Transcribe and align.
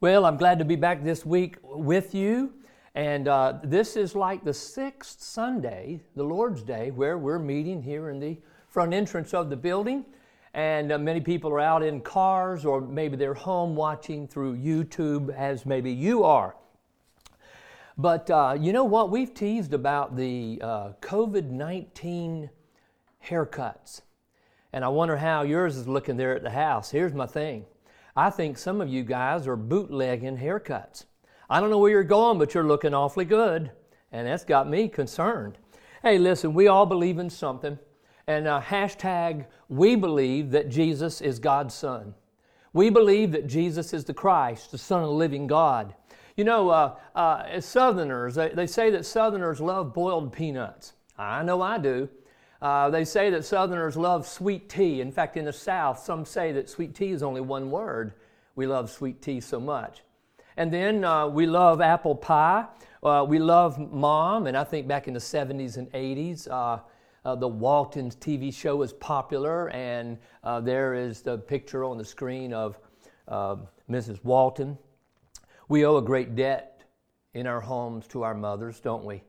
Well, 0.00 0.26
I'm 0.26 0.36
glad 0.36 0.60
to 0.60 0.64
be 0.64 0.76
back 0.76 1.02
this 1.02 1.26
week 1.26 1.56
with 1.60 2.14
you. 2.14 2.52
And 2.94 3.26
uh, 3.26 3.54
this 3.64 3.96
is 3.96 4.14
like 4.14 4.44
the 4.44 4.54
sixth 4.54 5.20
Sunday, 5.20 5.98
the 6.14 6.22
Lord's 6.22 6.62
Day, 6.62 6.92
where 6.92 7.18
we're 7.18 7.40
meeting 7.40 7.82
here 7.82 8.10
in 8.10 8.20
the 8.20 8.38
front 8.68 8.94
entrance 8.94 9.34
of 9.34 9.50
the 9.50 9.56
building. 9.56 10.04
And 10.54 10.92
uh, 10.92 10.98
many 10.98 11.20
people 11.20 11.50
are 11.50 11.58
out 11.58 11.82
in 11.82 12.00
cars 12.00 12.64
or 12.64 12.80
maybe 12.80 13.16
they're 13.16 13.34
home 13.34 13.74
watching 13.74 14.28
through 14.28 14.58
YouTube, 14.58 15.34
as 15.34 15.66
maybe 15.66 15.90
you 15.90 16.22
are. 16.22 16.54
But 17.96 18.30
uh, 18.30 18.56
you 18.56 18.72
know 18.72 18.84
what? 18.84 19.10
We've 19.10 19.34
teased 19.34 19.74
about 19.74 20.14
the 20.14 20.60
uh, 20.62 20.92
COVID 21.00 21.50
19 21.50 22.48
haircuts. 23.26 24.02
And 24.72 24.84
I 24.84 24.88
wonder 24.88 25.16
how 25.16 25.42
yours 25.42 25.76
is 25.76 25.88
looking 25.88 26.16
there 26.16 26.36
at 26.36 26.44
the 26.44 26.50
house. 26.50 26.88
Here's 26.88 27.14
my 27.14 27.26
thing 27.26 27.64
I 28.18 28.30
think 28.30 28.58
some 28.58 28.80
of 28.80 28.88
you 28.88 29.04
guys 29.04 29.46
are 29.46 29.54
bootlegging 29.54 30.38
haircuts. 30.38 31.04
I 31.48 31.60
don't 31.60 31.70
know 31.70 31.78
where 31.78 31.92
you're 31.92 32.02
going, 32.02 32.36
but 32.36 32.52
you're 32.52 32.66
looking 32.66 32.92
awfully 32.92 33.24
good. 33.24 33.70
And 34.10 34.26
that's 34.26 34.44
got 34.44 34.68
me 34.68 34.88
concerned. 34.88 35.56
Hey, 36.02 36.18
listen, 36.18 36.52
we 36.52 36.66
all 36.66 36.84
believe 36.84 37.20
in 37.20 37.30
something. 37.30 37.78
And 38.26 38.48
uh, 38.48 38.60
hashtag, 38.60 39.46
we 39.68 39.94
believe 39.94 40.50
that 40.50 40.68
Jesus 40.68 41.20
is 41.20 41.38
God's 41.38 41.76
Son. 41.76 42.12
We 42.72 42.90
believe 42.90 43.30
that 43.30 43.46
Jesus 43.46 43.94
is 43.94 44.04
the 44.04 44.14
Christ, 44.14 44.72
the 44.72 44.78
Son 44.78 45.00
of 45.00 45.10
the 45.10 45.14
living 45.14 45.46
God. 45.46 45.94
You 46.36 46.42
know, 46.42 46.70
uh, 46.70 46.96
uh, 47.14 47.44
as 47.46 47.66
Southerners, 47.66 48.34
they, 48.34 48.48
they 48.48 48.66
say 48.66 48.90
that 48.90 49.06
Southerners 49.06 49.60
love 49.60 49.94
boiled 49.94 50.32
peanuts. 50.32 50.94
I 51.16 51.44
know 51.44 51.62
I 51.62 51.78
do. 51.78 52.08
Uh, 52.60 52.90
they 52.90 53.04
say 53.04 53.30
that 53.30 53.44
Southerners 53.44 53.96
love 53.96 54.26
sweet 54.26 54.68
tea. 54.68 55.00
In 55.00 55.12
fact, 55.12 55.36
in 55.36 55.44
the 55.44 55.52
South, 55.52 56.00
some 56.00 56.24
say 56.24 56.50
that 56.52 56.68
sweet 56.68 56.94
tea 56.94 57.10
is 57.10 57.22
only 57.22 57.40
one 57.40 57.70
word. 57.70 58.14
We 58.56 58.66
love 58.66 58.90
sweet 58.90 59.22
tea 59.22 59.40
so 59.40 59.60
much. 59.60 60.02
And 60.56 60.72
then 60.72 61.04
uh, 61.04 61.28
we 61.28 61.46
love 61.46 61.80
apple 61.80 62.16
pie. 62.16 62.66
Uh, 63.00 63.24
we 63.28 63.38
love 63.38 63.78
mom, 63.92 64.48
and 64.48 64.56
I 64.56 64.64
think 64.64 64.88
back 64.88 65.06
in 65.06 65.14
the 65.14 65.20
70s 65.20 65.76
and 65.76 65.88
80s, 65.92 66.50
uh, 66.50 66.80
uh, 67.24 67.34
the 67.36 67.46
Waltons 67.46 68.16
TV 68.16 68.52
show 68.52 68.74
was 68.74 68.92
popular, 68.92 69.70
and 69.70 70.18
uh, 70.42 70.60
there 70.60 70.94
is 70.94 71.22
the 71.22 71.38
picture 71.38 71.84
on 71.84 71.96
the 71.96 72.04
screen 72.04 72.52
of 72.52 72.76
Mrs. 73.88 74.24
Walton. 74.24 74.76
We 75.68 75.86
owe 75.86 75.98
a 75.98 76.02
great 76.02 76.34
debt 76.34 76.82
in 77.34 77.46
our 77.46 77.60
homes 77.60 78.08
to 78.08 78.24
our 78.24 78.34
mothers, 78.34 78.80
don't 78.80 79.04
we? 79.04 79.22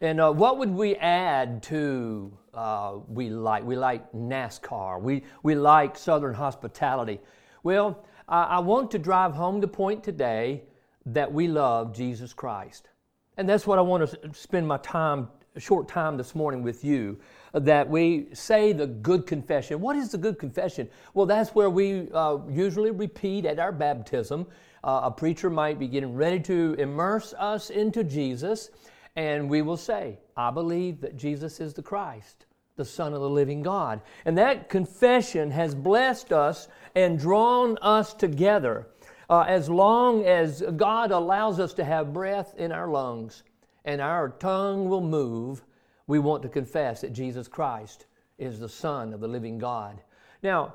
And 0.00 0.18
uh, 0.18 0.32
what 0.32 0.56
would 0.58 0.70
we 0.70 0.96
add 0.96 1.62
to 1.64 2.32
uh, 2.54 2.94
we 3.06 3.28
like? 3.28 3.64
We 3.64 3.76
like 3.76 4.10
NASCAR. 4.12 5.00
We, 5.00 5.24
we 5.42 5.54
like 5.54 5.96
Southern 5.98 6.32
hospitality. 6.32 7.20
Well, 7.62 8.06
I, 8.26 8.44
I 8.44 8.58
want 8.60 8.90
to 8.92 8.98
drive 8.98 9.34
home 9.34 9.60
the 9.60 9.68
point 9.68 10.02
today 10.02 10.62
that 11.04 11.30
we 11.30 11.48
love 11.48 11.94
Jesus 11.94 12.32
Christ. 12.32 12.88
And 13.36 13.46
that's 13.46 13.66
what 13.66 13.78
I 13.78 13.82
want 13.82 14.10
to 14.10 14.32
spend 14.32 14.66
my 14.66 14.78
time, 14.78 15.28
short 15.58 15.86
time 15.86 16.16
this 16.16 16.34
morning 16.34 16.62
with 16.62 16.82
you, 16.82 17.18
that 17.52 17.88
we 17.88 18.28
say 18.32 18.72
the 18.72 18.86
good 18.86 19.26
confession. 19.26 19.80
What 19.80 19.96
is 19.96 20.12
the 20.12 20.18
good 20.18 20.38
confession? 20.38 20.88
Well, 21.12 21.26
that's 21.26 21.50
where 21.50 21.68
we 21.68 22.08
uh, 22.12 22.38
usually 22.48 22.90
repeat 22.90 23.44
at 23.44 23.58
our 23.58 23.72
baptism. 23.72 24.46
Uh, 24.82 25.00
a 25.04 25.10
preacher 25.10 25.50
might 25.50 25.78
be 25.78 25.88
getting 25.88 26.14
ready 26.14 26.40
to 26.40 26.74
immerse 26.78 27.34
us 27.34 27.68
into 27.68 28.02
Jesus 28.02 28.70
and 29.16 29.50
we 29.50 29.62
will 29.62 29.76
say, 29.76 30.18
I 30.36 30.50
believe 30.50 31.00
that 31.00 31.16
Jesus 31.16 31.60
is 31.60 31.74
the 31.74 31.82
Christ, 31.82 32.46
the 32.76 32.84
Son 32.84 33.12
of 33.12 33.20
the 33.20 33.28
living 33.28 33.62
God. 33.62 34.00
And 34.24 34.38
that 34.38 34.68
confession 34.68 35.50
has 35.50 35.74
blessed 35.74 36.32
us 36.32 36.68
and 36.94 37.18
drawn 37.18 37.76
us 37.82 38.14
together. 38.14 38.88
Uh, 39.28 39.44
as 39.46 39.68
long 39.68 40.24
as 40.24 40.62
God 40.76 41.10
allows 41.10 41.60
us 41.60 41.74
to 41.74 41.84
have 41.84 42.12
breath 42.12 42.54
in 42.56 42.72
our 42.72 42.88
lungs 42.88 43.42
and 43.84 44.00
our 44.00 44.30
tongue 44.30 44.88
will 44.88 45.00
move, 45.00 45.62
we 46.06 46.18
want 46.18 46.42
to 46.42 46.48
confess 46.48 47.00
that 47.02 47.12
Jesus 47.12 47.46
Christ 47.46 48.06
is 48.38 48.58
the 48.58 48.68
Son 48.68 49.12
of 49.12 49.20
the 49.20 49.28
living 49.28 49.58
God. 49.58 50.00
Now, 50.42 50.74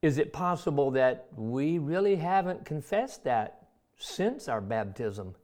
is 0.00 0.18
it 0.18 0.32
possible 0.32 0.90
that 0.92 1.28
we 1.36 1.78
really 1.78 2.16
haven't 2.16 2.64
confessed 2.64 3.24
that 3.24 3.68
since 3.98 4.48
our 4.48 4.60
baptism? 4.60 5.34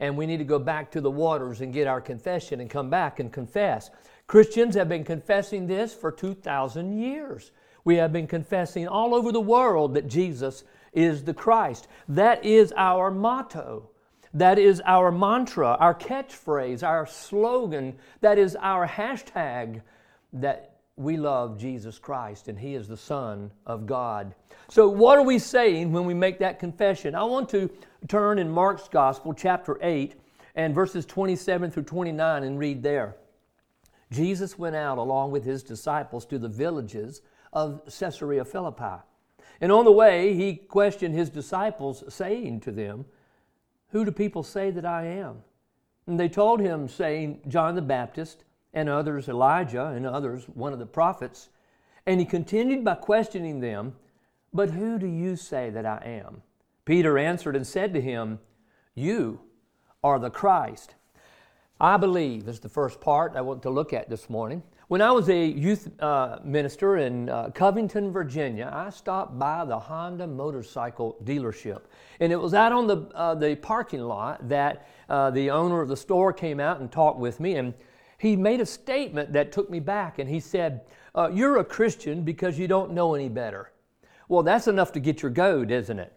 And 0.00 0.16
we 0.16 0.26
need 0.26 0.38
to 0.38 0.44
go 0.44 0.58
back 0.58 0.90
to 0.92 1.00
the 1.00 1.10
waters 1.10 1.60
and 1.60 1.72
get 1.72 1.86
our 1.86 2.00
confession 2.00 2.60
and 2.60 2.68
come 2.68 2.90
back 2.90 3.20
and 3.20 3.32
confess. 3.32 3.90
Christians 4.26 4.74
have 4.74 4.88
been 4.88 5.04
confessing 5.04 5.66
this 5.66 5.94
for 5.94 6.10
2,000 6.10 6.98
years. 6.98 7.52
We 7.84 7.96
have 7.96 8.12
been 8.12 8.26
confessing 8.26 8.88
all 8.88 9.14
over 9.14 9.30
the 9.30 9.40
world 9.40 9.94
that 9.94 10.08
Jesus 10.08 10.64
is 10.92 11.24
the 11.24 11.34
Christ. 11.34 11.86
That 12.08 12.44
is 12.44 12.72
our 12.76 13.10
motto. 13.10 13.90
That 14.32 14.58
is 14.58 14.80
our 14.86 15.10
mantra, 15.10 15.76
our 15.80 15.94
catchphrase, 15.94 16.82
our 16.82 17.06
slogan. 17.06 17.98
That 18.20 18.38
is 18.38 18.56
our 18.56 18.86
hashtag 18.86 19.82
that 20.32 20.79
we 21.00 21.16
love 21.16 21.58
Jesus 21.58 21.98
Christ 21.98 22.48
and 22.48 22.58
He 22.58 22.74
is 22.74 22.86
the 22.86 22.96
Son 22.96 23.50
of 23.66 23.86
God. 23.86 24.34
So, 24.68 24.88
what 24.88 25.18
are 25.18 25.24
we 25.24 25.38
saying 25.38 25.92
when 25.92 26.04
we 26.04 26.14
make 26.14 26.38
that 26.38 26.58
confession? 26.58 27.14
I 27.14 27.24
want 27.24 27.48
to 27.50 27.70
turn 28.06 28.38
in 28.38 28.50
Mark's 28.50 28.88
Gospel, 28.88 29.32
chapter 29.32 29.78
8, 29.82 30.14
and 30.54 30.74
verses 30.74 31.06
27 31.06 31.70
through 31.70 31.84
29, 31.84 32.44
and 32.44 32.58
read 32.58 32.82
there. 32.82 33.16
Jesus 34.12 34.58
went 34.58 34.76
out 34.76 34.98
along 34.98 35.30
with 35.30 35.44
his 35.44 35.62
disciples 35.62 36.26
to 36.26 36.38
the 36.38 36.48
villages 36.48 37.22
of 37.52 37.82
Caesarea 37.86 38.44
Philippi. 38.44 39.02
And 39.60 39.72
on 39.72 39.84
the 39.84 39.92
way, 39.92 40.34
he 40.34 40.56
questioned 40.56 41.14
his 41.14 41.30
disciples, 41.30 42.04
saying 42.08 42.60
to 42.60 42.72
them, 42.72 43.06
Who 43.90 44.04
do 44.04 44.10
people 44.10 44.42
say 44.42 44.70
that 44.70 44.84
I 44.84 45.06
am? 45.06 45.42
And 46.06 46.18
they 46.18 46.28
told 46.28 46.60
him, 46.60 46.88
saying, 46.88 47.40
John 47.48 47.74
the 47.74 47.82
Baptist 47.82 48.44
and 48.72 48.88
others 48.88 49.28
Elijah, 49.28 49.86
and 49.86 50.06
others 50.06 50.44
one 50.54 50.72
of 50.72 50.78
the 50.78 50.86
prophets. 50.86 51.48
And 52.06 52.20
he 52.20 52.26
continued 52.26 52.84
by 52.84 52.94
questioning 52.94 53.60
them, 53.60 53.94
But 54.52 54.70
who 54.70 54.98
do 54.98 55.06
you 55.06 55.36
say 55.36 55.70
that 55.70 55.86
I 55.86 56.02
am? 56.04 56.42
Peter 56.84 57.18
answered 57.18 57.56
and 57.56 57.66
said 57.66 57.94
to 57.94 58.00
him, 58.00 58.38
You 58.94 59.40
are 60.02 60.18
the 60.18 60.30
Christ. 60.30 60.94
I 61.80 61.96
believe 61.96 62.46
is 62.46 62.60
the 62.60 62.68
first 62.68 63.00
part 63.00 63.36
I 63.36 63.40
want 63.40 63.62
to 63.62 63.70
look 63.70 63.92
at 63.92 64.10
this 64.10 64.28
morning. 64.28 64.62
When 64.88 65.00
I 65.00 65.12
was 65.12 65.28
a 65.28 65.46
youth 65.46 65.88
uh, 66.02 66.40
minister 66.42 66.96
in 66.96 67.28
uh, 67.28 67.50
Covington, 67.54 68.10
Virginia, 68.10 68.68
I 68.72 68.90
stopped 68.90 69.38
by 69.38 69.64
the 69.64 69.78
Honda 69.78 70.26
motorcycle 70.26 71.16
dealership. 71.22 71.82
And 72.18 72.32
it 72.32 72.36
was 72.36 72.54
out 72.54 72.72
on 72.72 72.88
the, 72.88 72.96
uh, 73.14 73.36
the 73.36 73.54
parking 73.54 74.00
lot 74.00 74.48
that 74.48 74.88
uh, 75.08 75.30
the 75.30 75.50
owner 75.50 75.80
of 75.80 75.88
the 75.88 75.96
store 75.96 76.32
came 76.32 76.58
out 76.58 76.80
and 76.80 76.90
talked 76.90 77.20
with 77.20 77.38
me. 77.38 77.54
And 77.54 77.72
he 78.20 78.36
made 78.36 78.60
a 78.60 78.66
statement 78.66 79.32
that 79.32 79.50
took 79.50 79.70
me 79.70 79.80
back, 79.80 80.18
and 80.18 80.28
he 80.28 80.40
said, 80.40 80.82
uh, 81.14 81.30
You're 81.32 81.56
a 81.56 81.64
Christian 81.64 82.22
because 82.22 82.58
you 82.58 82.68
don't 82.68 82.92
know 82.92 83.14
any 83.14 83.30
better. 83.30 83.72
Well, 84.28 84.42
that's 84.42 84.68
enough 84.68 84.92
to 84.92 85.00
get 85.00 85.22
your 85.22 85.30
goad, 85.30 85.70
isn't 85.70 85.98
it? 85.98 86.12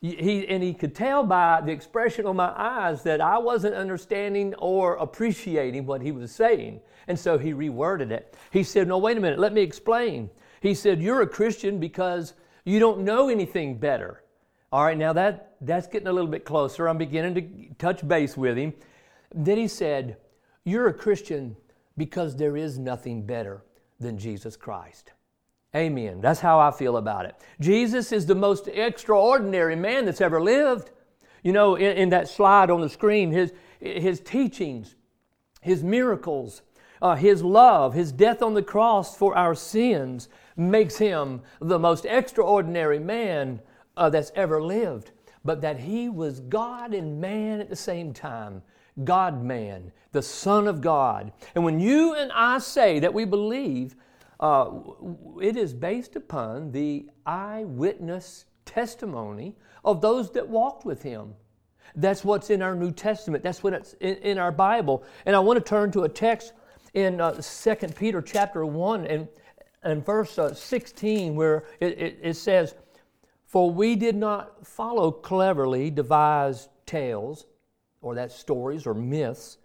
He, 0.00 0.48
and 0.48 0.62
he 0.62 0.72
could 0.72 0.94
tell 0.94 1.22
by 1.22 1.60
the 1.60 1.70
expression 1.70 2.24
on 2.24 2.36
my 2.36 2.52
eyes 2.56 3.02
that 3.02 3.20
I 3.20 3.36
wasn't 3.36 3.74
understanding 3.74 4.54
or 4.54 4.96
appreciating 4.96 5.84
what 5.84 6.00
he 6.00 6.12
was 6.12 6.32
saying. 6.32 6.80
And 7.08 7.18
so 7.18 7.36
he 7.36 7.52
reworded 7.52 8.10
it. 8.10 8.36
He 8.50 8.62
said, 8.62 8.88
No, 8.88 8.96
wait 8.96 9.18
a 9.18 9.20
minute, 9.20 9.38
let 9.38 9.52
me 9.52 9.60
explain. 9.60 10.30
He 10.62 10.72
said, 10.74 11.02
You're 11.02 11.20
a 11.20 11.26
Christian 11.26 11.78
because 11.78 12.32
you 12.64 12.78
don't 12.78 13.00
know 13.00 13.28
anything 13.28 13.76
better. 13.76 14.22
All 14.72 14.82
right, 14.82 14.96
now 14.96 15.12
that, 15.12 15.56
that's 15.60 15.86
getting 15.88 16.08
a 16.08 16.12
little 16.12 16.30
bit 16.30 16.46
closer. 16.46 16.88
I'm 16.88 16.96
beginning 16.96 17.34
to 17.34 17.74
touch 17.74 18.06
base 18.08 18.34
with 18.34 18.56
him. 18.56 18.72
Then 19.34 19.58
he 19.58 19.68
said, 19.68 20.16
you're 20.64 20.88
a 20.88 20.94
Christian 20.94 21.56
because 21.96 22.36
there 22.36 22.56
is 22.56 22.78
nothing 22.78 23.24
better 23.24 23.62
than 24.00 24.18
Jesus 24.18 24.56
Christ. 24.56 25.12
Amen. 25.74 26.20
That's 26.20 26.40
how 26.40 26.60
I 26.60 26.70
feel 26.70 26.96
about 26.96 27.26
it. 27.26 27.34
Jesus 27.60 28.12
is 28.12 28.26
the 28.26 28.34
most 28.34 28.68
extraordinary 28.68 29.76
man 29.76 30.04
that's 30.04 30.20
ever 30.20 30.40
lived. 30.40 30.90
You 31.42 31.52
know, 31.52 31.74
in, 31.74 31.96
in 31.96 32.08
that 32.10 32.28
slide 32.28 32.70
on 32.70 32.80
the 32.80 32.88
screen, 32.88 33.32
his, 33.32 33.52
his 33.80 34.20
teachings, 34.20 34.94
his 35.60 35.82
miracles, 35.82 36.62
uh, 37.02 37.16
his 37.16 37.42
love, 37.42 37.92
his 37.92 38.12
death 38.12 38.40
on 38.40 38.54
the 38.54 38.62
cross 38.62 39.16
for 39.16 39.36
our 39.36 39.54
sins 39.54 40.28
makes 40.56 40.96
him 40.96 41.42
the 41.60 41.78
most 41.78 42.06
extraordinary 42.06 43.00
man 43.00 43.60
uh, 43.96 44.08
that's 44.08 44.32
ever 44.36 44.62
lived. 44.62 45.10
But 45.44 45.60
that 45.60 45.80
he 45.80 46.08
was 46.08 46.40
God 46.40 46.94
and 46.94 47.20
man 47.20 47.60
at 47.60 47.68
the 47.68 47.76
same 47.76 48.14
time 48.14 48.62
God 49.02 49.42
man, 49.42 49.92
the 50.12 50.22
Son 50.22 50.68
of 50.68 50.80
God. 50.80 51.32
And 51.54 51.64
when 51.64 51.80
you 51.80 52.14
and 52.14 52.30
I 52.32 52.58
say 52.58 53.00
that 53.00 53.12
we 53.12 53.24
believe, 53.24 53.96
uh, 54.38 54.70
it 55.40 55.56
is 55.56 55.72
based 55.72 56.16
upon 56.16 56.70
the 56.72 57.08
eyewitness 57.26 58.44
testimony 58.64 59.56
of 59.84 60.00
those 60.00 60.30
that 60.32 60.48
walked 60.48 60.84
with 60.84 61.02
him. 61.02 61.34
That's 61.96 62.24
what's 62.24 62.50
in 62.50 62.62
our 62.62 62.74
New 62.74 62.90
Testament. 62.90 63.42
That's 63.42 63.62
what's 63.62 63.94
in, 63.94 64.16
in 64.16 64.38
our 64.38 64.52
Bible. 64.52 65.04
And 65.26 65.36
I 65.36 65.38
want 65.40 65.58
to 65.58 65.68
turn 65.68 65.90
to 65.92 66.02
a 66.02 66.08
text 66.08 66.52
in 66.94 67.20
uh, 67.20 67.32
2 67.40 67.74
Peter 67.96 68.22
chapter 68.22 68.64
1 68.64 69.06
and, 69.06 69.28
and 69.82 70.04
verse 70.04 70.38
uh, 70.38 70.54
16 70.54 71.34
where 71.34 71.64
it, 71.80 71.98
it, 71.98 72.18
it 72.22 72.34
says, 72.34 72.74
For 73.46 73.70
we 73.70 73.96
did 73.96 74.16
not 74.16 74.66
follow 74.66 75.10
cleverly 75.10 75.90
devised 75.90 76.68
tales, 76.86 77.46
or 78.04 78.14
that 78.14 78.30
stories 78.30 78.86
or 78.86 78.94
myths, 78.94 79.58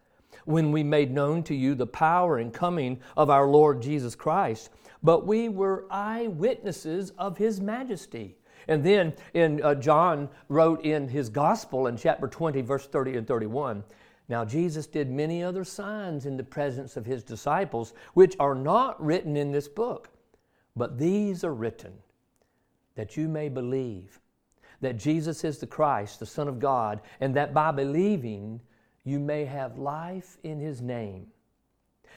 when 0.45 0.71
we 0.71 0.81
made 0.81 1.11
known 1.11 1.43
to 1.43 1.53
you 1.53 1.75
the 1.75 1.85
power 1.85 2.37
and 2.37 2.53
coming 2.53 2.99
of 3.17 3.29
our 3.29 3.47
Lord 3.47 3.81
Jesus 3.81 4.15
Christ, 4.15 4.69
but 5.03 5.27
we 5.27 5.49
were 5.49 5.85
eyewitnesses 5.91 7.11
of 7.17 7.37
his 7.37 7.59
majesty. 7.61 8.35
And 8.67 8.83
then 8.83 9.13
in 9.33 9.61
uh, 9.63 9.75
John 9.75 10.29
wrote 10.47 10.83
in 10.85 11.07
his 11.07 11.29
gospel 11.29 11.87
in 11.87 11.97
chapter 11.97 12.27
20, 12.27 12.61
verse 12.61 12.87
30 12.87 13.17
and 13.17 13.27
31. 13.27 13.83
Now, 14.27 14.45
Jesus 14.45 14.85
did 14.85 15.09
many 15.09 15.43
other 15.43 15.63
signs 15.63 16.25
in 16.25 16.37
the 16.37 16.43
presence 16.43 16.95
of 16.95 17.05
his 17.05 17.23
disciples, 17.23 17.93
which 18.13 18.35
are 18.39 18.55
not 18.55 19.03
written 19.03 19.35
in 19.35 19.51
this 19.51 19.67
book, 19.67 20.09
but 20.75 20.99
these 20.99 21.43
are 21.43 21.53
written 21.53 21.93
that 22.95 23.17
you 23.17 23.27
may 23.27 23.49
believe 23.49 24.19
that 24.81 24.97
Jesus 24.97 25.43
is 25.43 25.57
the 25.57 25.67
Christ, 25.67 26.19
the 26.19 26.25
Son 26.25 26.47
of 26.47 26.59
God, 26.59 27.01
and 27.19 27.35
that 27.35 27.53
by 27.53 27.71
believing 27.71 28.61
you 29.03 29.19
may 29.19 29.45
have 29.45 29.77
life 29.77 30.37
in 30.43 30.59
his 30.59 30.81
name. 30.81 31.27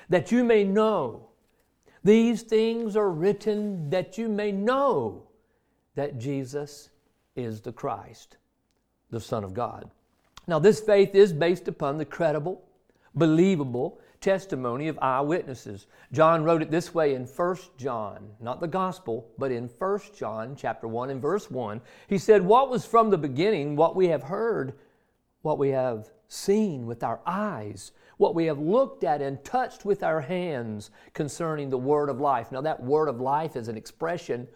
That 0.09 0.31
you 0.31 0.45
may 0.45 0.65
know. 0.65 1.29
These 2.05 2.43
things 2.43 2.97
are 2.97 3.11
written 3.11 3.91
that 3.91 4.19
you 4.19 4.29
may 4.29 4.53
know 4.53 5.29
that 5.95 6.19
Jesus 6.19 6.91
is 7.37 7.61
the 7.61 7.73
Christ, 7.73 8.37
the 9.11 9.21
Son 9.21 9.45
of 9.45 9.55
God. 9.55 9.91
Now, 10.47 10.59
this 10.59 10.81
faith 10.81 11.15
is 11.15 11.33
based 11.33 11.69
upon 11.69 11.99
the 11.99 12.05
credible, 12.05 12.63
believable 13.15 14.01
testimony 14.23 14.89
of 14.89 14.99
eyewitnesses. 15.03 15.87
John 16.13 16.45
wrote 16.45 16.63
it 16.63 16.71
this 16.71 16.95
way 16.95 17.15
in 17.15 17.27
1 17.27 17.57
John, 17.77 18.31
not 18.41 18.61
the 18.61 18.69
gospel, 18.69 19.29
but 19.37 19.53
in 19.53 19.69
1 19.69 20.01
John 20.17 20.57
chapter 20.57 20.89
1 20.89 21.11
and 21.11 21.21
verse 21.21 21.51
1. 21.51 21.81
He 22.07 22.17
said, 22.17 22.43
What 22.43 22.71
was 22.71 22.87
from 22.87 23.11
the 23.11 23.19
beginning, 23.19 23.77
what 23.77 23.95
we 23.95 24.09
have 24.09 24.23
heard, 24.23 24.75
what 25.43 25.59
we 25.59 25.71
have 25.71 26.11
seen 26.29 26.87
with 26.87 27.03
our 27.03 27.21
eyes, 27.27 27.93
what 28.17 28.35
we 28.35 28.47
have 28.47 28.59
looked 28.59 29.05
at 29.05 29.21
and 29.21 29.45
touched 29.45 29.85
with 29.85 30.03
our 30.03 30.21
hands 30.21 30.91
concerning 31.13 31.69
the 31.69 31.77
word 31.77 32.09
of 32.09 32.21
life. 32.21 32.53
Now, 32.53 32.63
that 32.63 32.83
word 32.83 33.09
of 33.09 33.21
life 33.21 33.57
is 33.57 33.69
an 33.69 33.77
expression 33.77 34.49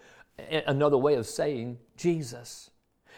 another 0.66 0.98
way 0.98 1.14
of 1.14 1.26
saying 1.26 1.78
Jesus. 1.96 2.70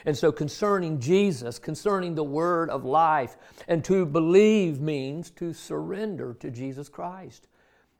And 0.04 0.16
so, 0.16 0.30
concerning 0.30 1.00
Jesus, 1.00 1.58
concerning 1.58 2.14
the 2.14 2.24
word 2.24 2.70
of 2.70 2.84
life, 2.84 3.36
and 3.66 3.84
to 3.84 4.06
believe 4.06 4.80
means 4.80 5.30
to 5.32 5.52
surrender 5.52 6.34
to 6.40 6.50
Jesus 6.50 6.88
Christ. 6.88 7.48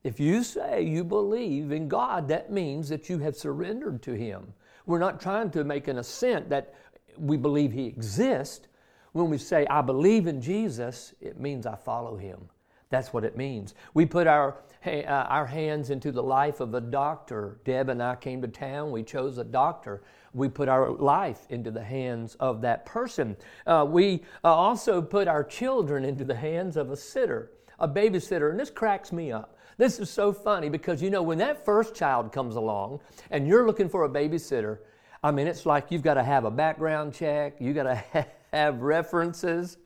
If 0.05 0.21
you 0.21 0.43
say 0.43 0.83
you 0.83 1.05
believe 1.05 1.73
in 1.73 1.89
God, 1.89 2.29
that 2.29 2.53
means 2.53 2.89
that 2.89 3.09
you 3.09 3.19
have 3.19 3.37
surrendered 3.37 4.03
to 4.03 4.13
Him. 4.13 4.53
We're 4.87 4.99
not 4.99 5.21
trying 5.21 5.51
to 5.51 5.65
make 5.65 5.89
an 5.89 5.99
assent 5.99 6.49
that 6.51 6.75
we 7.19 7.37
believe 7.37 7.73
He 7.73 7.87
exists. 7.87 8.69
When 9.13 9.29
we 9.29 9.39
say, 9.39 9.67
I 9.69 9.83
believe 9.83 10.27
in 10.27 10.41
Jesus, 10.41 11.15
it 11.21 11.41
means 11.41 11.67
I 11.67 11.75
follow 11.75 12.17
Him. 12.17 12.49
That's 12.91 13.13
what 13.13 13.25
it 13.25 13.37
means. 13.37 13.75
We 13.93 14.07
put 14.07 14.27
our 14.27 14.59
uh, 14.87 15.01
our 15.07 15.47
hands 15.47 15.91
into 15.91 16.13
the 16.13 16.23
life 16.23 16.61
of 16.61 16.75
a 16.75 16.81
doctor. 16.81 17.59
Deb 17.65 17.89
and 17.89 18.03
I 18.03 18.15
came 18.17 18.41
to 18.43 18.49
town. 18.49 18.91
We 18.91 19.03
chose 19.03 19.39
a 19.39 19.45
doctor. 19.45 20.03
We 20.39 20.49
put 20.49 20.69
our 20.69 20.91
life 20.91 21.47
into 21.51 21.71
the 21.71 21.83
hands 21.83 22.37
of 22.37 22.61
that 22.63 22.87
person. 22.87 23.37
Uh, 23.67 23.87
we 23.89 24.23
uh, 24.45 24.55
also 24.55 25.03
put 25.03 25.29
our 25.29 25.45
children 25.45 26.05
into 26.05 26.25
the 26.25 26.35
hands 26.35 26.77
of 26.77 26.91
a 26.91 26.97
sitter, 26.97 27.51
a 27.79 27.89
babysitter. 27.89 28.51
And 28.51 28.59
this 28.59 28.71
cracks 28.71 29.13
me 29.13 29.33
up. 29.33 29.57
This 29.77 30.01
is 30.01 30.11
so 30.11 30.33
funny 30.33 30.69
because 30.69 31.03
you 31.03 31.11
know, 31.11 31.23
when 31.23 31.39
that 31.39 31.65
first 31.65 31.95
child 31.95 32.33
comes 32.33 32.57
along 32.57 33.01
and 33.31 33.47
you're 33.47 33.67
looking 33.67 33.89
for 33.89 34.05
a 34.05 34.09
babysitter, 34.09 34.79
I 35.23 35.31
mean, 35.31 35.47
it's 35.47 35.67
like 35.67 35.91
you've 35.91 36.03
got 36.03 36.15
to 36.15 36.23
have 36.23 36.45
a 36.45 36.51
background 36.51 37.15
check, 37.15 37.57
you've 37.61 37.75
got 37.75 37.85
to 37.85 38.27
have 38.53 38.81
references. 38.81 39.79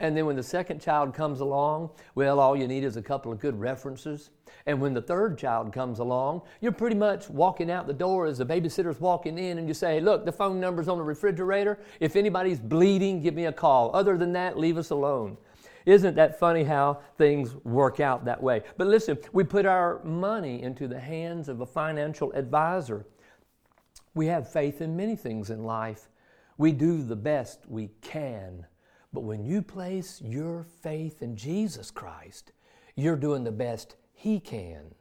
And 0.00 0.16
then 0.16 0.26
when 0.26 0.36
the 0.36 0.42
second 0.42 0.80
child 0.80 1.14
comes 1.14 1.40
along, 1.40 1.90
well, 2.14 2.40
all 2.40 2.56
you 2.56 2.66
need 2.66 2.84
is 2.84 2.96
a 2.96 3.02
couple 3.02 3.32
of 3.32 3.38
good 3.40 3.58
references. 3.58 4.30
And 4.66 4.80
when 4.80 4.94
the 4.94 5.02
third 5.02 5.38
child 5.38 5.72
comes 5.72 5.98
along, 5.98 6.42
you're 6.60 6.72
pretty 6.72 6.96
much 6.96 7.28
walking 7.30 7.70
out 7.70 7.86
the 7.86 7.92
door 7.92 8.26
as 8.26 8.38
the 8.38 8.46
babysitter's 8.46 9.00
walking 9.00 9.38
in 9.38 9.58
and 9.58 9.68
you 9.68 9.74
say, 9.74 10.00
Look, 10.00 10.24
the 10.24 10.32
phone 10.32 10.60
number's 10.60 10.88
on 10.88 10.98
the 10.98 11.04
refrigerator. 11.04 11.78
If 12.00 12.16
anybody's 12.16 12.60
bleeding, 12.60 13.20
give 13.22 13.34
me 13.34 13.46
a 13.46 13.52
call. 13.52 13.94
Other 13.94 14.16
than 14.16 14.32
that, 14.32 14.58
leave 14.58 14.78
us 14.78 14.90
alone. 14.90 15.36
Isn't 15.86 16.16
that 16.16 16.38
funny 16.38 16.64
how 16.64 17.00
things 17.16 17.54
work 17.64 17.98
out 17.98 18.26
that 18.26 18.42
way? 18.42 18.62
But 18.76 18.88
listen, 18.88 19.16
we 19.32 19.42
put 19.42 19.64
our 19.64 20.02
money 20.04 20.62
into 20.62 20.86
the 20.86 21.00
hands 21.00 21.48
of 21.48 21.62
a 21.62 21.66
financial 21.66 22.30
advisor. 22.32 23.06
We 24.14 24.26
have 24.26 24.52
faith 24.52 24.82
in 24.82 24.96
many 24.96 25.16
things 25.16 25.48
in 25.48 25.64
life. 25.64 26.10
We 26.58 26.72
do 26.72 27.02
the 27.02 27.16
best 27.16 27.60
we 27.68 27.88
can 28.02 28.66
but 29.12 29.20
when 29.20 29.44
you 29.44 29.62
place 29.62 30.20
your 30.22 30.64
faith 30.82 31.22
in 31.22 31.36
Jesus 31.36 31.90
Christ, 31.90 32.52
you're 32.94 33.16
doing 33.16 33.44
the 33.44 33.52
best 33.52 33.96
He 34.12 34.38
can. 34.40 34.94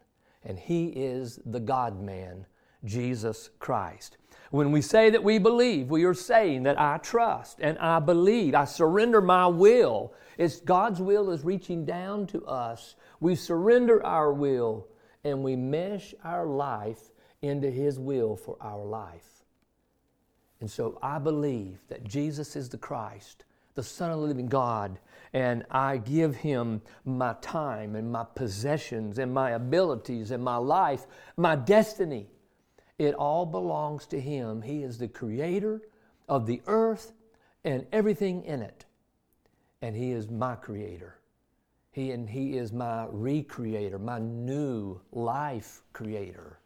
And 0.43 0.57
He 0.57 0.87
is 0.87 1.39
the 1.45 1.59
God 1.59 2.01
man, 2.01 2.45
Jesus 2.85 3.49
Christ. 3.59 4.17
When 4.49 4.71
we 4.71 4.81
say 4.81 5.09
that 5.09 5.23
we 5.23 5.39
believe, 5.39 5.89
we 5.89 6.05
are 6.05 6.13
saying 6.13 6.63
that 6.63 6.79
I 6.79 6.99
trust 6.99 7.59
and 7.59 7.77
I 7.79 7.99
believe. 7.99 8.55
I 8.55 8.63
surrender 8.63 9.19
my 9.19 9.45
will. 9.47 10.13
It's 10.37 10.61
God's 10.61 11.01
will 11.01 11.31
is 11.31 11.43
reaching 11.43 11.83
down 11.83 12.27
to 12.27 12.45
us. 12.45 12.95
We 13.19 13.35
surrender 13.35 14.05
our 14.05 14.31
will 14.31 14.87
and 15.25 15.43
we 15.43 15.57
mesh 15.57 16.13
our 16.23 16.45
life 16.45 17.11
into 17.41 17.69
His 17.69 17.99
will 17.99 18.37
for 18.37 18.55
our 18.61 18.85
life. 18.85 19.43
And 20.61 20.71
so 20.71 20.97
I 21.03 21.19
believe 21.19 21.79
that 21.89 22.05
Jesus 22.05 22.55
is 22.55 22.69
the 22.69 22.77
Christ 22.77 23.43
the 23.77 23.83
Son 23.83 24.09
of 24.09 24.19
the 24.19 24.25
living 24.25 24.47
God, 24.47 24.97
and 25.33 25.63
I 25.69 25.97
give 25.97 26.35
him 26.35 26.81
my 27.05 27.35
time 27.41 27.95
and 27.95 28.11
my 28.11 28.25
possessions 28.35 29.19
and 29.19 29.31
my 29.31 29.51
abilities 29.51 30.31
and 30.31 30.43
my 30.43 30.57
life, 30.57 31.05
my 31.37 31.55
destiny. 31.55 32.27
It 32.97 33.13
all 33.13 33.45
belongs 33.45 34.07
to 34.07 34.19
him. 34.19 34.63
He 34.63 34.81
is 34.81 34.97
the 34.97 35.07
creator 35.07 35.83
of 36.27 36.47
the 36.47 36.63
earth 36.65 37.13
and 37.63 37.85
everything 37.91 38.43
in 38.45 38.63
it. 38.63 38.85
And 39.83 39.95
he 39.95 40.11
is 40.11 40.27
my 40.27 40.55
creator. 40.55 41.19
He 41.91 42.09
and 42.11 42.27
he 42.27 42.57
is 42.57 42.73
my 42.73 43.05
recreator, 43.13 44.01
my 44.01 44.17
new 44.17 44.99
life 45.11 45.83
creator. 45.93 46.57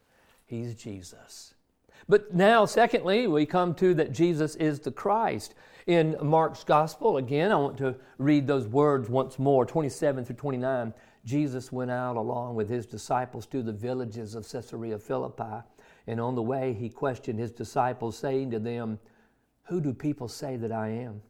He's 0.46 0.76
Jesus. 0.76 1.56
But 2.08 2.34
now, 2.34 2.66
secondly, 2.66 3.28
we 3.28 3.46
come 3.46 3.74
to 3.76 3.94
that 3.96 4.14
Jesus 4.14 4.56
is 4.56 4.80
the 4.80 4.92
Christ. 4.92 5.56
In 5.88 6.16
Mark's 6.22 6.64
gospel, 6.64 7.18
again, 7.18 7.52
I 7.52 7.56
want 7.56 7.78
to 7.80 7.96
read 8.18 8.46
those 8.46 8.68
words 8.68 9.10
once 9.10 9.40
more 9.40 9.66
27 9.66 10.26
through 10.26 10.36
29. 10.36 10.94
Jesus 11.26 11.72
went 11.72 11.92
out 11.92 12.18
along 12.18 12.56
with 12.56 12.70
his 12.70 12.86
disciples 12.86 13.46
to 13.48 13.62
the 13.62 13.72
villages 13.72 14.36
of 14.36 14.48
Caesarea 14.50 14.98
Philippi, 14.98 15.64
and 16.08 16.20
on 16.20 16.36
the 16.36 16.42
way 16.42 16.74
he 16.74 16.90
questioned 16.90 17.40
his 17.40 17.52
disciples, 17.52 18.18
saying 18.18 18.52
to 18.52 18.60
them, 18.60 19.00
Who 19.64 19.82
do 19.82 19.94
people 19.94 20.28
say 20.28 20.56
that 20.58 20.72
I 20.72 20.90
am? 20.90 21.22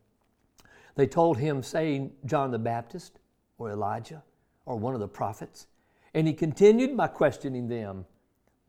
They 0.96 1.08
told 1.08 1.38
him, 1.38 1.64
saying, 1.64 2.12
John 2.26 2.52
the 2.52 2.60
Baptist, 2.60 3.20
or 3.58 3.72
Elijah, 3.72 4.24
or 4.66 4.76
one 4.78 4.94
of 4.94 5.00
the 5.00 5.08
prophets. 5.08 5.68
And 6.14 6.28
he 6.28 6.34
continued 6.34 6.96
by 6.98 7.08
questioning 7.08 7.68
them, 7.70 8.06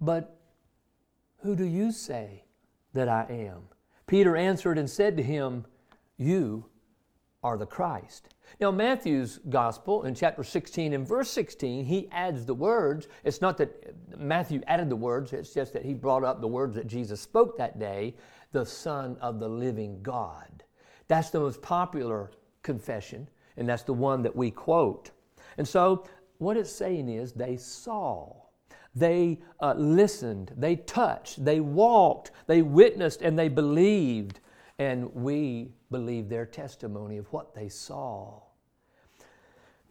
But 0.00 0.38
who 1.38 1.56
do 1.56 1.64
you 1.64 1.90
say 1.90 2.44
that 2.92 3.08
I 3.08 3.26
am? 3.28 3.62
Peter 4.06 4.36
answered 4.36 4.78
and 4.78 4.88
said 4.88 5.16
to 5.16 5.22
him, 5.22 5.64
You 6.16 6.66
are 7.42 7.56
the 7.56 7.66
Christ. 7.66 8.28
Now, 8.60 8.70
Matthew's 8.70 9.40
gospel 9.48 10.04
in 10.04 10.14
chapter 10.14 10.44
16 10.44 10.92
and 10.92 11.06
verse 11.06 11.30
16, 11.30 11.84
he 11.84 12.08
adds 12.12 12.44
the 12.44 12.54
words. 12.54 13.08
It's 13.24 13.40
not 13.40 13.56
that 13.58 13.94
Matthew 14.16 14.60
added 14.66 14.88
the 14.88 14.96
words, 14.96 15.32
it's 15.32 15.54
just 15.54 15.72
that 15.72 15.84
he 15.84 15.94
brought 15.94 16.22
up 16.22 16.40
the 16.40 16.48
words 16.48 16.74
that 16.76 16.86
Jesus 16.86 17.20
spoke 17.20 17.56
that 17.58 17.78
day 17.78 18.14
the 18.52 18.64
Son 18.66 19.16
of 19.20 19.40
the 19.40 19.48
living 19.48 20.02
God. 20.02 20.62
That's 21.08 21.30
the 21.30 21.40
most 21.40 21.62
popular 21.62 22.30
confession, 22.62 23.28
and 23.56 23.68
that's 23.68 23.82
the 23.82 23.94
one 23.94 24.22
that 24.22 24.36
we 24.36 24.50
quote. 24.50 25.10
And 25.56 25.66
so, 25.66 26.06
what 26.38 26.56
it's 26.56 26.70
saying 26.70 27.08
is 27.08 27.32
they 27.32 27.56
saw 27.56 28.42
they 28.94 29.40
uh, 29.60 29.74
listened, 29.76 30.52
they 30.56 30.76
touched, 30.76 31.42
they 31.44 31.60
walked, 31.60 32.30
they 32.46 32.62
witnessed, 32.62 33.22
and 33.22 33.38
they 33.38 33.48
believed. 33.48 34.40
And 34.82 35.14
we 35.14 35.70
believe 35.92 36.28
their 36.28 36.44
testimony 36.44 37.16
of 37.16 37.32
what 37.32 37.54
they 37.54 37.68
saw. 37.68 38.40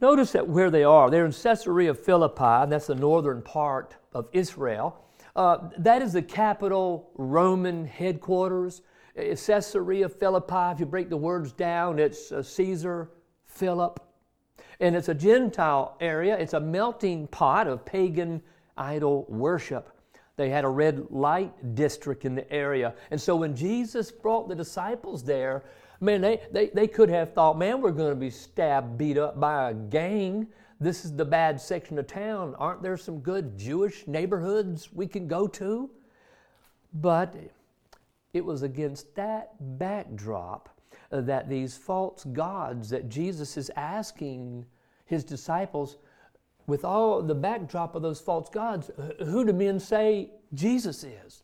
Notice 0.02 0.34
that 0.34 0.50
where 0.50 0.70
they 0.70 0.84
are, 0.84 1.10
they're 1.10 1.26
in 1.26 1.32
Caesarea 1.32 1.94
Philippi, 1.94 2.44
and 2.44 2.70
that's 2.70 2.88
the 2.88 2.96
northern 2.96 3.42
part 3.42 3.96
of 4.14 4.28
Israel. 4.34 5.02
Uh, 5.34 5.70
that 5.78 6.02
is 6.02 6.12
the 6.12 6.22
capital 6.22 7.10
Roman 7.16 7.86
headquarters. 7.86 8.82
Caesarea 9.16 10.10
Philippi, 10.10 10.74
if 10.74 10.82
you 10.82 10.86
break 10.86 11.10
the 11.10 11.16
words 11.16 11.54
down, 11.54 11.98
it's 11.98 12.34
uh, 12.34 12.44
Caesar 12.44 13.12
Philip. 13.46 13.98
And 14.82 14.94
it's 14.94 15.08
a 15.08 15.14
Gentile 15.14 15.96
area, 16.02 16.38
it's 16.38 16.54
a 16.54 16.60
melting 16.60 17.28
pot 17.28 17.68
of 17.68 17.86
pagan 17.86 18.42
idol 18.76 19.26
worship. 19.30 19.90
They 20.42 20.50
had 20.50 20.66
a 20.66 20.70
red 20.70 21.06
light 21.12 21.76
district 21.76 22.26
in 22.26 22.34
the 22.34 22.52
area. 22.52 22.96
And 23.12 23.22
so 23.22 23.36
when 23.36 23.56
Jesus 23.56 24.10
brought 24.10 24.50
the 24.50 24.56
disciples 24.56 25.24
there, 25.24 25.64
man, 26.00 26.20
they, 26.22 26.42
they, 26.52 26.70
they 26.70 26.88
could 26.88 27.10
have 27.10 27.36
thought, 27.36 27.60
man, 27.60 27.80
we're 27.80 27.92
going 27.92 28.10
to 28.10 28.20
be 28.20 28.32
stabbed, 28.32 28.98
beat 28.98 29.20
up 29.20 29.40
by 29.40 29.70
a 29.70 29.74
gang. 29.76 30.48
This 30.80 31.06
is 31.06 31.16
the 31.16 31.26
bad 31.26 31.62
section 31.62 32.00
of 32.00 32.08
town. 32.08 32.56
Aren't 32.58 32.82
there 32.82 32.98
some 32.98 33.20
good 33.20 33.56
Jewish 33.56 34.08
neighborhoods 34.08 34.92
we 34.92 35.06
can 35.06 35.28
go 35.28 35.46
to? 35.46 35.92
But 36.92 37.36
it 38.34 38.44
was 38.44 38.64
against 38.64 39.14
that 39.14 39.54
backdrop 39.78 40.70
that 41.12 41.50
these 41.50 41.78
false 41.78 42.24
gods 42.24 42.90
that 42.90 43.10
Jesus 43.10 43.58
is 43.58 43.70
asking 43.76 44.66
his 45.06 45.24
disciples, 45.24 45.98
with 46.72 46.86
all 46.86 47.22
the 47.22 47.36
backdrop 47.36 47.96
of 47.96 48.02
those 48.02 48.22
false 48.22 48.50
gods, 48.50 48.90
who 49.20 49.46
do 49.46 49.52
men 49.52 49.78
say 49.78 50.32
Jesus 50.54 51.04
is? 51.04 51.44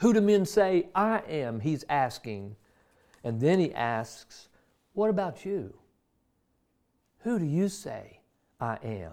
Who 0.00 0.12
do 0.12 0.20
men 0.20 0.44
say 0.44 0.88
I 0.92 1.20
am? 1.28 1.60
He's 1.60 1.84
asking. 1.88 2.56
And 3.22 3.40
then 3.40 3.60
he 3.60 3.72
asks, 3.72 4.48
What 4.92 5.08
about 5.08 5.44
you? 5.44 5.72
Who 7.20 7.38
do 7.38 7.44
you 7.44 7.68
say 7.68 8.18
I 8.60 8.76
am? 8.82 9.12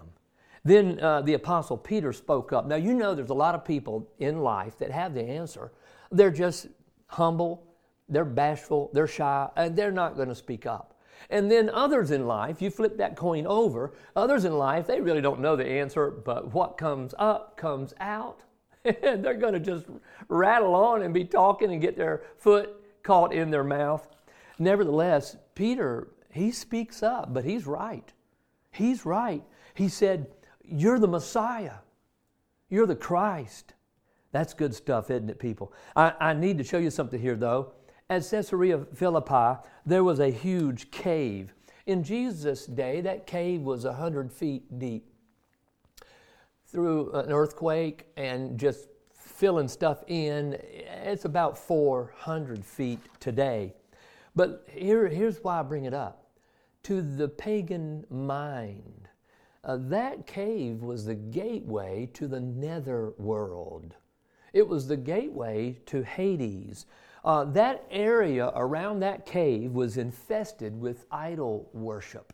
Then 0.64 0.98
uh, 0.98 1.22
the 1.22 1.34
Apostle 1.34 1.76
Peter 1.76 2.12
spoke 2.12 2.52
up. 2.52 2.66
Now, 2.66 2.76
you 2.76 2.92
know 2.92 3.14
there's 3.14 3.30
a 3.30 3.34
lot 3.34 3.54
of 3.54 3.64
people 3.64 4.10
in 4.18 4.40
life 4.40 4.76
that 4.78 4.90
have 4.90 5.14
the 5.14 5.22
answer. 5.22 5.70
They're 6.10 6.32
just 6.32 6.66
humble, 7.06 7.64
they're 8.08 8.24
bashful, 8.24 8.90
they're 8.92 9.06
shy, 9.06 9.48
and 9.54 9.76
they're 9.76 9.92
not 9.92 10.16
going 10.16 10.28
to 10.28 10.34
speak 10.34 10.66
up. 10.66 10.91
And 11.30 11.50
then 11.50 11.70
others 11.70 12.10
in 12.10 12.26
life, 12.26 12.60
you 12.60 12.70
flip 12.70 12.96
that 12.98 13.16
coin 13.16 13.46
over, 13.46 13.92
others 14.16 14.44
in 14.44 14.56
life, 14.56 14.86
they 14.86 15.00
really 15.00 15.20
don't 15.20 15.40
know 15.40 15.56
the 15.56 15.66
answer, 15.66 16.10
but 16.10 16.52
what 16.52 16.76
comes 16.76 17.14
up 17.18 17.56
comes 17.56 17.94
out. 18.00 18.42
and 18.84 19.24
they're 19.24 19.34
going 19.34 19.52
to 19.52 19.60
just 19.60 19.86
rattle 20.28 20.74
on 20.74 21.02
and 21.02 21.14
be 21.14 21.24
talking 21.24 21.72
and 21.72 21.80
get 21.80 21.96
their 21.96 22.22
foot 22.38 22.70
caught 23.02 23.32
in 23.32 23.50
their 23.50 23.64
mouth. 23.64 24.08
Nevertheless, 24.58 25.36
Peter, 25.54 26.08
he 26.30 26.50
speaks 26.50 27.02
up, 27.02 27.32
but 27.32 27.44
he's 27.44 27.66
right. 27.66 28.12
He's 28.70 29.04
right. 29.04 29.42
He 29.74 29.88
said, 29.88 30.28
You're 30.64 30.98
the 30.98 31.08
Messiah, 31.08 31.76
you're 32.68 32.86
the 32.86 32.96
Christ. 32.96 33.74
That's 34.32 34.54
good 34.54 34.74
stuff, 34.74 35.10
isn't 35.10 35.28
it, 35.28 35.38
people? 35.38 35.74
I, 35.94 36.14
I 36.18 36.32
need 36.32 36.56
to 36.58 36.64
show 36.64 36.78
you 36.78 36.90
something 36.90 37.20
here, 37.20 37.36
though. 37.36 37.74
At 38.12 38.28
Caesarea 38.28 38.84
Philippi, 38.92 39.58
there 39.86 40.04
was 40.04 40.20
a 40.20 40.28
huge 40.28 40.90
cave. 40.90 41.54
In 41.86 42.04
Jesus' 42.04 42.66
day, 42.66 43.00
that 43.00 43.26
cave 43.26 43.62
was 43.62 43.86
100 43.86 44.30
feet 44.30 44.78
deep. 44.78 45.10
Through 46.66 47.10
an 47.12 47.32
earthquake 47.32 48.08
and 48.18 48.60
just 48.60 48.88
filling 49.14 49.66
stuff 49.66 50.04
in, 50.08 50.58
it's 51.06 51.24
about 51.24 51.56
400 51.56 52.62
feet 52.62 52.98
today. 53.18 53.72
But 54.36 54.66
here, 54.68 55.08
here's 55.08 55.38
why 55.42 55.60
I 55.60 55.62
bring 55.62 55.86
it 55.86 55.94
up. 55.94 56.32
To 56.82 57.00
the 57.00 57.28
pagan 57.28 58.04
mind, 58.10 59.08
uh, 59.64 59.78
that 59.80 60.26
cave 60.26 60.82
was 60.82 61.06
the 61.06 61.14
gateway 61.14 62.10
to 62.12 62.28
the 62.28 62.40
nether 62.40 63.14
world. 63.16 63.94
It 64.52 64.68
was 64.68 64.86
the 64.86 64.98
gateway 64.98 65.78
to 65.86 66.02
Hades. 66.02 66.84
Uh, 67.24 67.44
that 67.44 67.86
area 67.90 68.50
around 68.56 69.00
that 69.00 69.24
cave 69.24 69.72
was 69.72 69.96
infested 69.96 70.78
with 70.80 71.06
idol 71.10 71.68
worship. 71.72 72.32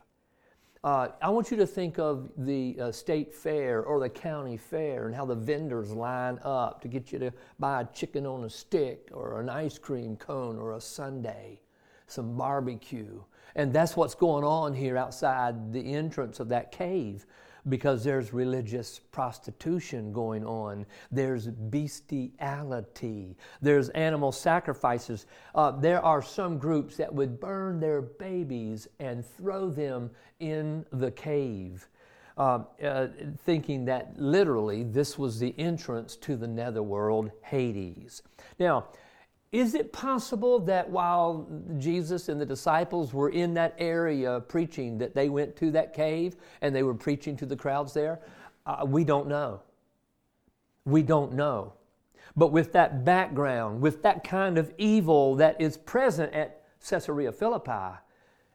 Uh, 0.82 1.08
I 1.20 1.28
want 1.28 1.50
you 1.50 1.56
to 1.58 1.66
think 1.66 1.98
of 1.98 2.30
the 2.36 2.76
uh, 2.80 2.92
state 2.92 3.34
fair 3.34 3.82
or 3.82 4.00
the 4.00 4.08
county 4.08 4.56
fair 4.56 5.06
and 5.06 5.14
how 5.14 5.26
the 5.26 5.34
vendors 5.34 5.90
line 5.90 6.38
up 6.42 6.80
to 6.82 6.88
get 6.88 7.12
you 7.12 7.18
to 7.18 7.32
buy 7.58 7.82
a 7.82 7.84
chicken 7.86 8.24
on 8.24 8.44
a 8.44 8.50
stick 8.50 9.10
or 9.12 9.40
an 9.40 9.50
ice 9.50 9.76
cream 9.76 10.16
cone 10.16 10.56
or 10.56 10.74
a 10.74 10.80
sundae, 10.80 11.60
some 12.06 12.36
barbecue. 12.36 13.20
And 13.56 13.72
that's 13.72 13.96
what's 13.96 14.14
going 14.14 14.44
on 14.44 14.72
here 14.72 14.96
outside 14.96 15.72
the 15.72 15.94
entrance 15.94 16.38
of 16.38 16.48
that 16.50 16.70
cave 16.70 17.26
because 17.68 18.04
there's 18.04 18.32
religious 18.32 18.98
prostitution 18.98 20.12
going 20.12 20.44
on, 20.44 20.86
there's 21.10 21.46
bestiality, 21.46 23.36
there's 23.60 23.88
animal 23.90 24.32
sacrifices. 24.32 25.26
Uh, 25.54 25.70
there 25.70 26.04
are 26.04 26.22
some 26.22 26.58
groups 26.58 26.96
that 26.96 27.12
would 27.12 27.40
burn 27.40 27.80
their 27.80 28.02
babies 28.02 28.88
and 29.00 29.24
throw 29.24 29.70
them 29.70 30.10
in 30.40 30.84
the 30.92 31.10
cave. 31.10 31.88
Uh, 32.36 32.62
uh, 32.84 33.08
thinking 33.38 33.84
that 33.84 34.16
literally 34.16 34.84
this 34.84 35.18
was 35.18 35.40
the 35.40 35.52
entrance 35.58 36.14
to 36.14 36.36
the 36.36 36.46
netherworld, 36.46 37.32
Hades. 37.42 38.22
Now, 38.60 38.86
is 39.50 39.74
it 39.74 39.92
possible 39.92 40.58
that 40.60 40.90
while 40.90 41.48
Jesus 41.78 42.28
and 42.28 42.40
the 42.40 42.46
disciples 42.46 43.14
were 43.14 43.30
in 43.30 43.54
that 43.54 43.74
area 43.78 44.40
preaching, 44.40 44.98
that 44.98 45.14
they 45.14 45.30
went 45.30 45.56
to 45.56 45.70
that 45.70 45.94
cave 45.94 46.36
and 46.60 46.74
they 46.74 46.82
were 46.82 46.94
preaching 46.94 47.36
to 47.38 47.46
the 47.46 47.56
crowds 47.56 47.94
there? 47.94 48.20
Uh, 48.66 48.84
we 48.86 49.04
don't 49.04 49.26
know. 49.26 49.62
We 50.84 51.02
don't 51.02 51.32
know. 51.32 51.72
But 52.36 52.52
with 52.52 52.72
that 52.74 53.04
background, 53.04 53.80
with 53.80 54.02
that 54.02 54.22
kind 54.22 54.58
of 54.58 54.72
evil 54.76 55.34
that 55.36 55.60
is 55.60 55.78
present 55.78 56.32
at 56.34 56.62
Caesarea 56.86 57.32
Philippi, 57.32 57.98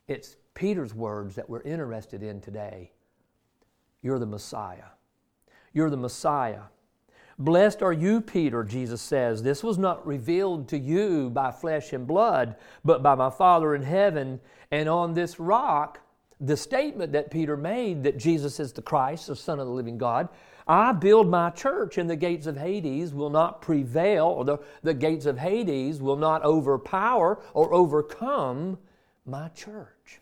it's 0.08 0.36
Peter's 0.54 0.94
words 0.94 1.36
that 1.36 1.50
we're 1.50 1.62
interested 1.64 2.22
in 2.22 2.40
today. 2.40 2.92
You're 4.04 4.20
the 4.20 4.28
Messiah. 4.28 4.92
You're 5.74 5.90
the 5.90 5.98
Messiah. 5.98 6.62
Blessed 7.40 7.82
are 7.82 7.94
you, 7.94 8.22
Peter, 8.22 8.64
Jesus 8.64 9.02
says. 9.02 9.42
This 9.42 9.64
was 9.64 9.78
not 9.78 10.06
revealed 10.06 10.68
to 10.70 10.78
you 10.78 11.30
by 11.30 11.52
flesh 11.52 11.94
and 11.94 12.06
blood, 12.06 12.56
but 12.86 13.02
by 13.02 13.16
my 13.16 13.30
Father 13.30 13.74
in 13.74 13.82
heaven. 13.82 14.40
And 14.72 14.88
on 14.88 15.14
this 15.14 15.40
rock, 15.40 16.00
the 16.40 16.58
statement 16.58 17.14
that 17.14 17.32
Peter 17.32 17.58
made 17.58 18.04
that 18.04 18.18
Jesus 18.18 18.60
is 18.60 18.74
the 18.74 18.82
Christ, 18.82 19.28
the 19.28 19.36
Son 19.36 19.60
of 19.60 19.66
the 19.66 19.74
living 19.74 19.98
God, 19.98 20.30
I 20.68 20.94
build 20.94 21.28
my 21.28 21.50
church, 21.50 21.98
and 21.98 22.10
the 22.10 22.16
gates 22.16 22.48
of 22.48 22.58
Hades 22.58 23.14
will 23.14 23.30
not 23.30 23.62
prevail, 23.62 24.28
or 24.28 24.46
the, 24.46 24.60
the 24.82 24.94
gates 24.94 25.26
of 25.26 25.38
Hades 25.38 26.02
will 26.02 26.16
not 26.16 26.44
overpower 26.44 27.42
or 27.54 27.74
overcome 27.74 28.78
my 29.26 29.50
church. 29.50 30.22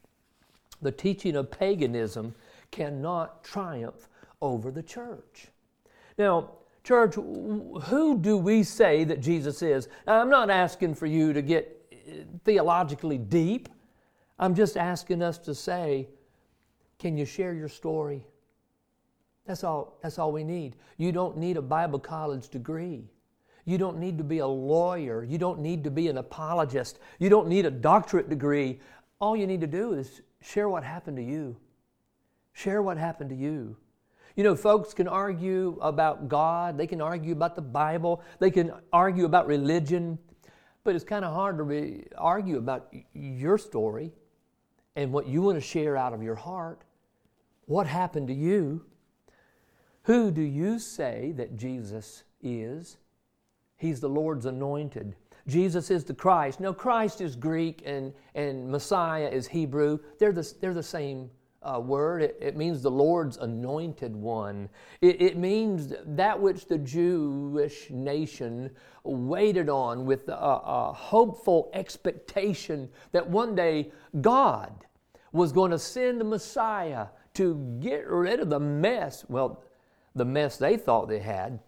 The 0.82 0.92
teaching 0.92 1.36
of 1.36 1.52
paganism 1.52 2.34
cannot 2.72 3.44
triumph 3.44 4.08
over 4.42 4.72
the 4.72 4.82
church. 4.82 5.48
Now, 6.18 6.52
Church, 6.84 7.16
who 7.16 8.18
do 8.20 8.38
we 8.38 8.64
say 8.64 9.04
that 9.04 9.22
Jesus 9.22 9.62
is? 9.62 9.88
Now, 10.08 10.20
I'm 10.20 10.30
not 10.30 10.50
asking 10.50 10.96
for 10.96 11.06
you 11.06 11.32
to 11.34 11.42
get 11.42 11.78
uh, 11.94 12.24
theologically 12.44 13.20
deep. 13.20 13.70
I'm 14.40 14.56
just 14.56 14.78
asking 14.78 15.22
us 15.22 15.38
to 15.40 15.54
say, 15.54 16.08
can 16.98 17.18
you 17.18 17.26
share 17.26 17.54
your 17.54 17.70
story? 17.70 18.26
That's 19.46 19.64
all, 19.64 20.00
that's 20.02 20.18
all 20.18 20.32
we 20.32 20.44
need. 20.44 20.76
You 20.98 21.12
don't 21.12 21.38
need 21.38 21.58
a 21.58 21.62
Bible 21.62 22.00
college 22.00 22.50
degree. 22.50 23.10
You 23.66 23.78
don't 23.78 24.00
need 24.00 24.18
to 24.18 24.24
be 24.24 24.40
a 24.40 24.48
lawyer. 24.48 25.24
You 25.24 25.38
don't 25.38 25.60
need 25.60 25.84
to 25.84 25.92
be 25.92 26.08
an 26.08 26.18
apologist. 26.18 27.00
You 27.20 27.30
don't 27.30 27.48
need 27.48 27.66
a 27.66 27.72
doctorate 27.72 28.30
degree. 28.30 28.80
All 29.20 29.36
you 29.36 29.46
need 29.46 29.62
to 29.62 29.68
do 29.68 29.94
is 29.94 30.22
share 30.42 30.68
what 30.68 30.84
happened 30.84 31.18
to 31.18 31.24
you. 31.24 31.56
Share 32.54 32.82
what 32.82 32.98
happened 32.98 33.30
to 33.30 33.36
you. 33.36 33.78
You 34.36 34.44
know, 34.44 34.56
folks 34.56 34.94
can 34.94 35.08
argue 35.08 35.78
about 35.82 36.28
God, 36.28 36.78
they 36.78 36.88
can 36.88 37.02
argue 37.02 37.34
about 37.34 37.56
the 37.56 37.62
Bible, 37.62 38.22
they 38.40 38.52
can 38.52 38.72
argue 38.94 39.26
about 39.26 39.48
religion, 39.48 40.18
but 40.84 40.96
it's 40.96 41.04
kind 41.04 41.26
of 41.26 41.34
hard 41.34 41.58
to 41.58 41.64
re- 41.64 42.06
argue 42.18 42.58
about 42.58 42.94
your 43.14 43.58
story 43.58 44.12
and 44.96 45.12
what 45.12 45.28
you 45.28 45.42
want 45.42 45.58
to 45.58 45.62
share 45.62 45.98
out 45.98 46.14
of 46.14 46.24
your 46.24 46.36
heart. 46.36 46.82
What 47.66 47.88
happened 47.88 48.28
to 48.28 48.34
you? 48.34 48.86
Who 50.04 50.32
do 50.32 50.42
you 50.42 50.80
say 50.80 51.34
that 51.38 51.58
Jesus 51.58 52.24
is? 52.42 52.98
He's 53.78 54.00
the 54.00 54.10
Lord's 54.10 54.46
anointed. 54.46 55.16
Jesus 55.48 55.92
is 55.92 56.04
the 56.04 56.14
Christ. 56.14 56.60
Now, 56.60 56.74
Christ 56.74 57.22
is 57.22 57.36
Greek 57.36 57.82
and, 57.86 58.14
and 58.36 58.70
Messiah 58.70 59.28
is 59.28 59.48
Hebrew. 59.48 60.00
They're 60.20 60.34
the, 60.34 60.54
they're 60.60 60.74
the 60.74 60.84
same 60.84 61.30
uh, 61.64 61.80
word. 61.80 62.22
It, 62.22 62.38
it, 62.42 62.56
means 62.56 62.82
the 62.82 62.92
Lord's 62.92 63.38
anointed 63.38 64.16
one. 64.16 64.70
It, 65.02 65.22
it, 65.22 65.38
means 65.38 65.94
that 66.06 66.40
which 66.40 66.68
the 66.68 66.78
Jewish 66.78 67.90
nation 67.92 68.72
waited 69.04 69.70
on 69.70 70.06
with 70.06 70.28
a, 70.28 70.34
a 70.34 70.94
hopeful 70.94 71.70
expectation 71.74 72.90
that 73.12 73.30
one 73.30 73.56
day 73.56 73.92
God 74.22 74.74
was 75.32 75.52
going 75.52 75.72
to 75.72 75.80
send 75.80 76.20
the 76.20 76.26
Messiah 76.26 77.08
to 77.36 77.56
get 77.80 78.08
rid 78.08 78.40
of 78.40 78.50
the 78.50 78.60
mess. 78.60 79.24
Well, 79.30 79.64
the 80.16 80.26
mess 80.26 80.58
they 80.58 80.78
thought 80.78 81.08
they 81.08 81.20
had 81.20 81.60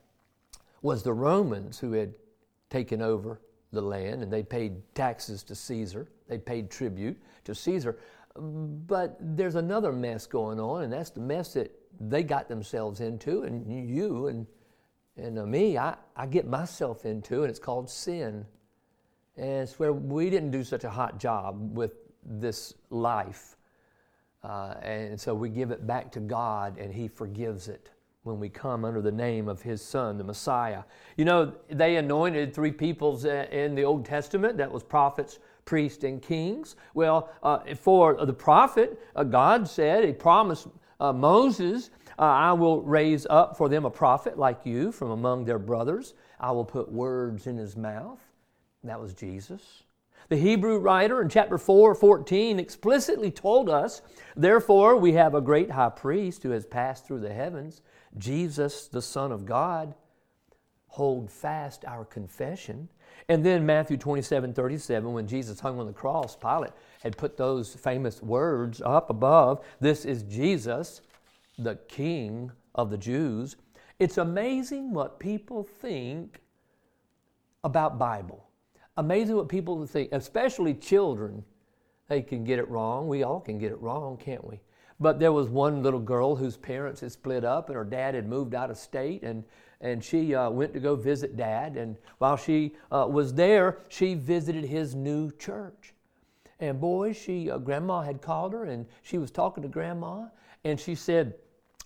was 0.82 1.04
the 1.04 1.14
Romans 1.14 1.80
who 1.80 1.94
had 1.94 2.14
taken 2.70 3.02
over 3.02 3.40
the 3.72 3.82
land 3.82 4.22
and 4.22 4.32
they 4.32 4.44
paid 4.44 4.82
taxes 4.96 5.44
to 5.44 5.56
Caesar, 5.56 6.08
they 6.28 6.38
paid 6.38 6.70
tribute 6.70 7.18
to 7.46 7.56
Caesar. 7.56 7.98
But 8.36 9.18
there's 9.20 9.56
another 9.56 9.92
mess 9.92 10.26
going 10.26 10.60
on, 10.60 10.84
and 10.84 10.94
that's 10.94 11.12
the 11.12 11.22
mess 11.22 11.54
that 11.54 11.72
they 12.00 12.24
got 12.24 12.48
themselves 12.48 13.00
into, 13.00 13.44
and 13.44 13.90
you 13.90 14.28
and 14.28 14.48
And 15.16 15.38
uh, 15.38 15.46
me, 15.46 15.78
I, 15.78 15.96
I 16.16 16.26
get 16.26 16.48
myself 16.48 17.06
into, 17.06 17.44
and 17.44 17.50
it's 17.52 17.60
called 17.60 17.88
sin. 17.88 18.46
And 19.38 19.62
it's 19.62 19.78
where 19.78 19.94
we 19.94 20.32
didn't 20.32 20.50
do 20.50 20.64
such 20.64 20.84
a 20.84 20.90
hot 20.90 21.20
job 21.20 21.78
with 21.78 21.94
this 22.26 22.74
life. 22.90 23.56
Uh, 24.44 24.74
and 24.82 25.20
so 25.20 25.36
we 25.36 25.50
give 25.50 25.70
it 25.72 25.86
back 25.86 26.12
to 26.14 26.20
God, 26.20 26.80
and 26.80 26.92
He 26.92 27.08
forgives 27.08 27.68
it 27.68 27.92
when 28.24 28.40
we 28.40 28.50
come 28.50 28.86
under 28.86 29.02
the 29.02 29.12
name 29.12 29.48
of 29.48 29.62
His 29.62 29.82
Son, 29.82 30.18
the 30.18 30.24
Messiah. 30.24 30.84
You 31.16 31.26
know, 31.26 31.54
they 31.70 31.98
anointed 31.98 32.54
three 32.54 32.72
peoples 32.72 33.26
uh, 33.26 33.46
in 33.52 33.76
the 33.76 33.84
Old 33.84 34.06
Testament 34.06 34.58
that 34.58 34.72
was 34.72 34.82
prophets, 34.84 35.40
priests, 35.66 36.04
and 36.04 36.22
kings. 36.22 36.76
Well, 36.94 37.30
uh, 37.42 37.76
for 37.76 38.26
the 38.26 38.34
prophet, 38.34 39.00
uh, 39.16 39.24
God 39.24 39.68
said, 39.68 40.04
He 40.04 40.14
promised 40.14 40.68
uh, 41.00 41.14
Moses, 41.14 41.90
uh, 42.20 42.22
I 42.22 42.54
will 42.54 42.82
raise 42.82 43.26
up 43.30 43.58
for 43.58 43.70
them 43.70 43.86
a 43.86 43.90
prophet 43.90 44.38
like 44.38 44.66
you 44.66 44.92
from 44.92 45.12
among 45.12 45.46
their 45.46 45.60
brothers. 45.60 46.14
I 46.40 46.52
will 46.52 46.66
put 46.66 46.92
words 46.92 47.48
in 47.48 47.58
his 47.58 47.76
mouth. 47.76 48.20
That 48.84 49.00
was 49.00 49.14
Jesus. 49.14 49.84
The 50.30 50.38
Hebrew 50.38 50.78
writer 50.78 51.22
in 51.22 51.30
chapter 51.30 51.58
4, 51.58 51.96
14 51.96 52.60
explicitly 52.60 53.32
told 53.32 53.70
us, 53.70 54.02
Therefore, 54.36 54.96
we 54.96 55.14
have 55.14 55.36
a 55.36 55.42
great 55.42 55.72
high 55.72 55.90
priest 55.90 56.44
who 56.44 56.52
has 56.52 56.66
passed 56.66 57.06
through 57.06 57.20
the 57.20 57.34
heavens, 57.34 57.82
Jesus, 58.18 58.88
the 58.88 59.02
Son 59.02 59.32
of 59.32 59.46
God. 59.46 59.94
Hold 60.88 61.32
fast 61.32 61.84
our 61.86 62.06
confession. 62.06 62.88
And 63.30 63.46
then 63.46 63.66
Matthew 63.66 63.98
27, 63.98 64.54
37, 64.54 65.14
when 65.14 65.28
Jesus 65.28 65.60
hung 65.60 65.80
on 65.80 65.88
the 65.88 65.94
cross, 65.94 66.36
Pilate 66.36 66.72
had 67.02 67.18
put 67.18 67.38
those 67.38 67.74
famous 67.76 68.22
words 68.22 68.82
up 68.84 69.10
above 69.10 69.64
This 69.80 70.06
is 70.06 70.24
Jesus, 70.24 71.02
the 71.58 71.76
King 71.88 72.52
of 72.76 72.90
the 72.90 72.98
Jews. 72.98 73.56
It's 74.00 74.18
amazing 74.18 74.94
what 74.94 75.20
people 75.20 75.64
think 75.64 76.42
about 77.64 77.98
Bible. 77.98 78.48
Amazing 78.98 79.36
what 79.36 79.50
people 79.50 79.86
think, 79.86 80.10
especially 80.12 80.74
children. 80.74 81.44
They 82.10 82.22
can 82.22 82.44
get 82.44 82.60
it 82.60 82.70
wrong. 82.70 83.08
We 83.08 83.24
all 83.24 83.40
can 83.40 83.58
get 83.58 83.72
it 83.72 83.82
wrong, 83.82 84.18
can't 84.18 84.46
we? 84.46 84.60
But 85.00 85.20
there 85.20 85.32
was 85.32 85.50
one 85.50 85.82
little 85.82 86.00
girl 86.00 86.36
whose 86.36 86.58
parents 86.58 87.02
had 87.02 87.12
split 87.12 87.44
up 87.44 87.70
and 87.70 87.76
her 87.76 87.86
dad 87.86 88.14
had 88.14 88.28
moved 88.28 88.54
out 88.54 88.70
of 88.70 88.78
state 88.78 89.24
and, 89.24 89.44
and 89.82 90.04
she 90.04 90.34
uh, 90.34 90.50
went 90.50 90.74
to 90.74 90.80
go 90.80 90.96
visit 90.96 91.36
dad. 91.36 91.78
And 91.78 91.98
while 92.18 92.38
she 92.38 92.76
uh, 92.92 93.08
was 93.10 93.34
there, 93.34 93.80
she 93.90 94.14
visited 94.14 94.66
his 94.66 94.96
new 94.96 95.32
church. 95.32 95.94
And 96.60 96.80
boy, 96.80 97.14
she, 97.14 97.52
uh, 97.52 97.58
grandma 97.58 98.02
had 98.02 98.22
called 98.22 98.54
her 98.54 98.66
and 98.66 98.86
she 99.02 99.18
was 99.18 99.32
talking 99.32 99.64
to 99.64 99.70
grandma 99.70 100.28
and 100.64 100.80
she 100.80 100.96
said, 100.96 101.36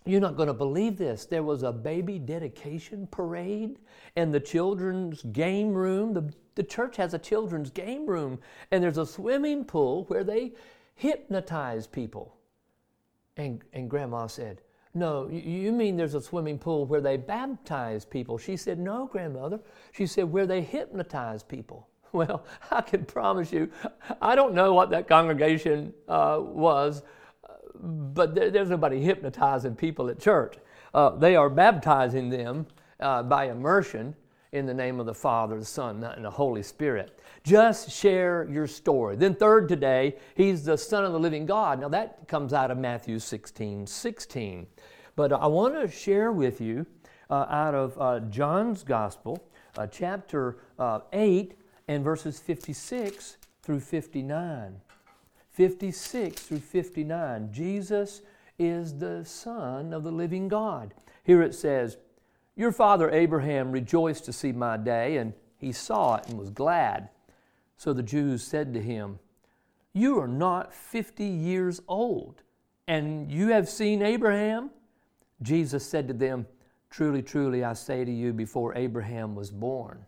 you're 0.07 0.21
not 0.21 0.37
going 0.37 0.47
to 0.47 0.53
believe 0.53 0.97
this. 0.97 1.25
There 1.25 1.43
was 1.43 1.63
a 1.63 1.71
baby 1.71 2.17
dedication 2.17 3.07
parade 3.07 3.77
and 4.15 4.33
the 4.33 4.39
children's 4.39 5.21
game 5.23 5.73
room. 5.73 6.13
The, 6.13 6.33
the 6.55 6.63
church 6.63 6.95
has 6.95 7.13
a 7.13 7.19
children's 7.19 7.69
game 7.69 8.05
room, 8.05 8.39
and 8.71 8.81
there's 8.81 8.97
a 8.97 9.05
swimming 9.05 9.65
pool 9.65 10.05
where 10.05 10.23
they 10.23 10.53
hypnotize 10.95 11.87
people. 11.87 12.37
And, 13.35 13.61
and 13.73 13.89
grandma 13.89 14.27
said, 14.27 14.61
No, 14.97 15.27
you 15.29 15.71
mean 15.71 15.95
there's 15.95 16.15
a 16.15 16.21
swimming 16.21 16.57
pool 16.57 16.85
where 16.85 17.01
they 17.01 17.17
baptize 17.17 18.05
people? 18.05 18.37
She 18.37 18.57
said, 18.57 18.79
No, 18.79 19.07
grandmother. 19.07 19.59
She 19.91 20.07
said, 20.07 20.25
Where 20.31 20.47
they 20.47 20.61
hypnotize 20.61 21.43
people. 21.43 21.87
Well, 22.13 22.45
I 22.71 22.81
can 22.81 23.03
promise 23.03 23.51
you, 23.51 23.69
I 24.21 24.33
don't 24.33 24.53
know 24.53 24.73
what 24.73 24.89
that 24.91 25.09
congregation 25.09 25.93
uh, 26.07 26.39
was 26.39 27.03
but 27.79 28.35
there, 28.35 28.49
there's 28.49 28.69
nobody 28.69 29.01
hypnotizing 29.01 29.75
people 29.75 30.09
at 30.09 30.19
church. 30.19 30.57
Uh, 30.93 31.11
they 31.11 31.35
are 31.35 31.49
baptizing 31.49 32.29
them 32.29 32.65
uh, 32.99 33.23
by 33.23 33.45
immersion 33.45 34.15
in 34.51 34.65
the 34.65 34.73
name 34.73 34.99
of 34.99 35.05
the 35.05 35.13
Father, 35.13 35.59
the 35.59 35.65
Son, 35.65 36.03
and 36.03 36.23
the 36.23 36.31
Holy 36.31 36.63
Spirit. 36.63 37.19
Just 37.43 37.91
share 37.91 38.47
your 38.49 38.67
story. 38.67 39.15
Then, 39.15 39.35
third 39.35 39.67
today, 39.67 40.15
he's 40.35 40.63
the 40.63 40.77
Son 40.77 41.05
of 41.05 41.13
the 41.13 41.19
living 41.19 41.45
God. 41.45 41.79
Now, 41.79 41.89
that 41.89 42.27
comes 42.27 42.53
out 42.53 42.71
of 42.71 42.77
Matthew 42.77 43.19
16 43.19 43.87
16. 43.87 44.67
But 45.15 45.33
I 45.33 45.47
want 45.47 45.73
to 45.73 45.87
share 45.89 46.31
with 46.31 46.61
you 46.61 46.85
uh, 47.29 47.45
out 47.49 47.73
of 47.73 47.99
uh, 47.99 48.19
John's 48.29 48.83
Gospel, 48.83 49.43
uh, 49.77 49.87
chapter 49.87 50.57
uh, 50.77 50.99
8, 51.11 51.55
and 51.87 52.03
verses 52.03 52.39
56 52.39 53.37
through 53.63 53.79
59. 53.79 54.79
56 55.51 56.41
through 56.41 56.59
59. 56.59 57.51
Jesus 57.51 58.21
is 58.59 58.97
the 58.97 59.25
Son 59.25 59.93
of 59.93 60.03
the 60.03 60.11
living 60.11 60.47
God. 60.47 60.93
Here 61.23 61.41
it 61.41 61.55
says, 61.55 61.97
Your 62.57 62.71
father 62.71 63.11
Abraham 63.11 63.71
rejoiced 63.71 64.25
to 64.25 64.33
see 64.33 64.51
my 64.51 64.77
day, 64.77 65.17
and 65.17 65.33
he 65.57 65.71
saw 65.71 66.15
it 66.15 66.27
and 66.27 66.39
was 66.39 66.49
glad. 66.49 67.09
So 67.77 67.93
the 67.93 68.01
Jews 68.01 68.43
said 68.43 68.73
to 68.73 68.81
him, 68.81 69.19
You 69.93 70.19
are 70.19 70.27
not 70.27 70.73
50 70.73 71.23
years 71.23 71.79
old, 71.87 72.41
and 72.87 73.31
you 73.31 73.49
have 73.49 73.69
seen 73.69 74.01
Abraham? 74.01 74.71
Jesus 75.43 75.85
said 75.85 76.07
to 76.07 76.15
them, 76.15 76.47
Truly, 76.89 77.21
truly, 77.21 77.63
I 77.63 77.73
say 77.73 78.03
to 78.03 78.11
you, 78.11 78.33
before 78.33 78.75
Abraham 78.75 79.35
was 79.35 79.51
born, 79.51 80.05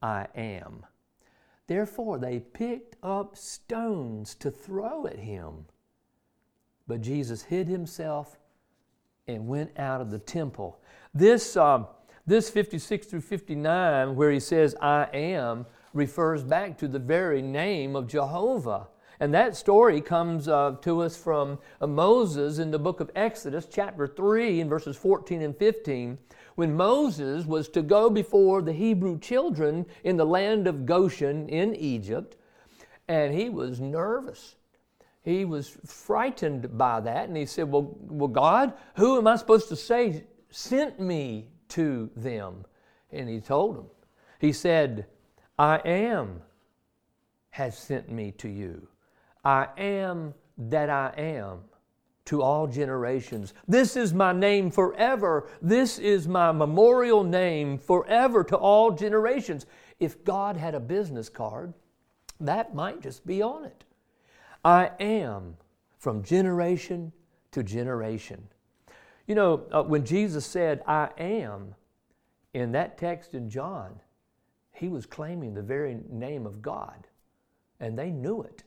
I 0.00 0.28
am. 0.36 0.86
Therefore, 1.66 2.18
they 2.18 2.38
picked 2.38 2.96
up 3.02 3.36
stones 3.36 4.36
to 4.36 4.50
throw 4.50 5.06
at 5.06 5.18
him. 5.18 5.66
But 6.86 7.00
Jesus 7.00 7.42
hid 7.42 7.66
himself 7.66 8.38
and 9.26 9.48
went 9.48 9.78
out 9.78 10.00
of 10.00 10.10
the 10.10 10.18
temple. 10.18 10.80
This, 11.12 11.56
uh, 11.56 11.84
this 12.24 12.50
56 12.50 13.06
through 13.06 13.20
59, 13.22 14.14
where 14.14 14.30
he 14.30 14.38
says, 14.38 14.76
I 14.80 15.08
am, 15.12 15.66
refers 15.92 16.44
back 16.44 16.78
to 16.78 16.88
the 16.88 17.00
very 17.00 17.42
name 17.42 17.96
of 17.96 18.06
Jehovah. 18.06 18.86
And 19.18 19.34
that 19.34 19.56
story 19.56 20.00
comes 20.00 20.46
uh, 20.46 20.76
to 20.82 21.02
us 21.02 21.16
from 21.16 21.58
uh, 21.80 21.86
Moses 21.86 22.58
in 22.58 22.70
the 22.70 22.78
book 22.78 23.00
of 23.00 23.10
Exodus, 23.16 23.66
chapter 23.70 24.06
3, 24.06 24.60
in 24.60 24.68
verses 24.68 24.96
14 24.96 25.42
and 25.42 25.56
15, 25.56 26.16
when 26.54 26.76
Moses 26.76 27.44
was 27.44 27.68
to 27.70 27.82
go 27.82 28.08
before 28.08 28.62
the 28.62 28.72
Hebrew 28.72 29.18
children 29.18 29.86
in 30.04 30.16
the 30.16 30.24
land 30.24 30.68
of 30.68 30.86
Goshen 30.86 31.48
in 31.48 31.74
Egypt, 31.74 32.36
and 33.08 33.34
he 33.34 33.50
was 33.50 33.80
nervous. 33.80 34.54
He 35.22 35.44
was 35.44 35.76
frightened 35.84 36.78
by 36.78 37.00
that, 37.00 37.28
and 37.28 37.36
he 37.36 37.44
said, 37.44 37.70
Well, 37.70 37.94
well 38.00 38.28
God, 38.28 38.72
who 38.96 39.18
am 39.18 39.26
I 39.26 39.36
supposed 39.36 39.68
to 39.68 39.76
say 39.76 40.24
sent 40.50 41.00
me 41.00 41.48
to 41.68 42.10
them? 42.16 42.64
And 43.10 43.28
he 43.28 43.40
told 43.40 43.76
them, 43.76 43.86
He 44.38 44.52
said, 44.52 45.06
I 45.58 45.76
am 45.84 46.42
has 47.50 47.76
sent 47.76 48.10
me 48.10 48.32
to 48.32 48.48
you. 48.48 48.88
I 49.44 49.68
am 49.76 50.34
that 50.56 50.88
I 50.88 51.12
am 51.16 51.60
to 52.26 52.42
all 52.42 52.66
generations. 52.66 53.54
This 53.66 53.96
is 53.96 54.14
my 54.14 54.32
name 54.32 54.70
forever. 54.70 55.48
This 55.60 55.98
is 55.98 56.28
my 56.28 56.52
memorial 56.52 57.24
name 57.24 57.76
forever 57.78 58.44
to 58.44 58.56
all 58.56 58.92
generations. 58.92 59.66
If 59.98 60.24
God 60.24 60.56
had 60.56 60.74
a 60.74 60.80
business 60.80 61.28
card, 61.28 61.74
that 62.38 62.74
might 62.74 63.02
just 63.02 63.26
be 63.26 63.42
on 63.42 63.64
it. 63.64 63.84
I 64.64 64.92
am 65.00 65.56
from 65.98 66.22
generation 66.22 67.12
to 67.52 67.62
generation. 67.62 68.46
You 69.30 69.36
know, 69.36 69.62
uh, 69.70 69.84
when 69.84 70.04
Jesus 70.04 70.44
said, 70.44 70.82
I 70.88 71.10
am, 71.16 71.76
in 72.52 72.72
that 72.72 72.98
text 72.98 73.32
in 73.32 73.48
John, 73.48 74.00
he 74.72 74.88
was 74.88 75.06
claiming 75.06 75.54
the 75.54 75.62
very 75.62 75.98
name 76.10 76.46
of 76.46 76.60
God. 76.60 77.06
And 77.78 77.96
they 77.96 78.10
knew 78.10 78.42
it 78.42 78.64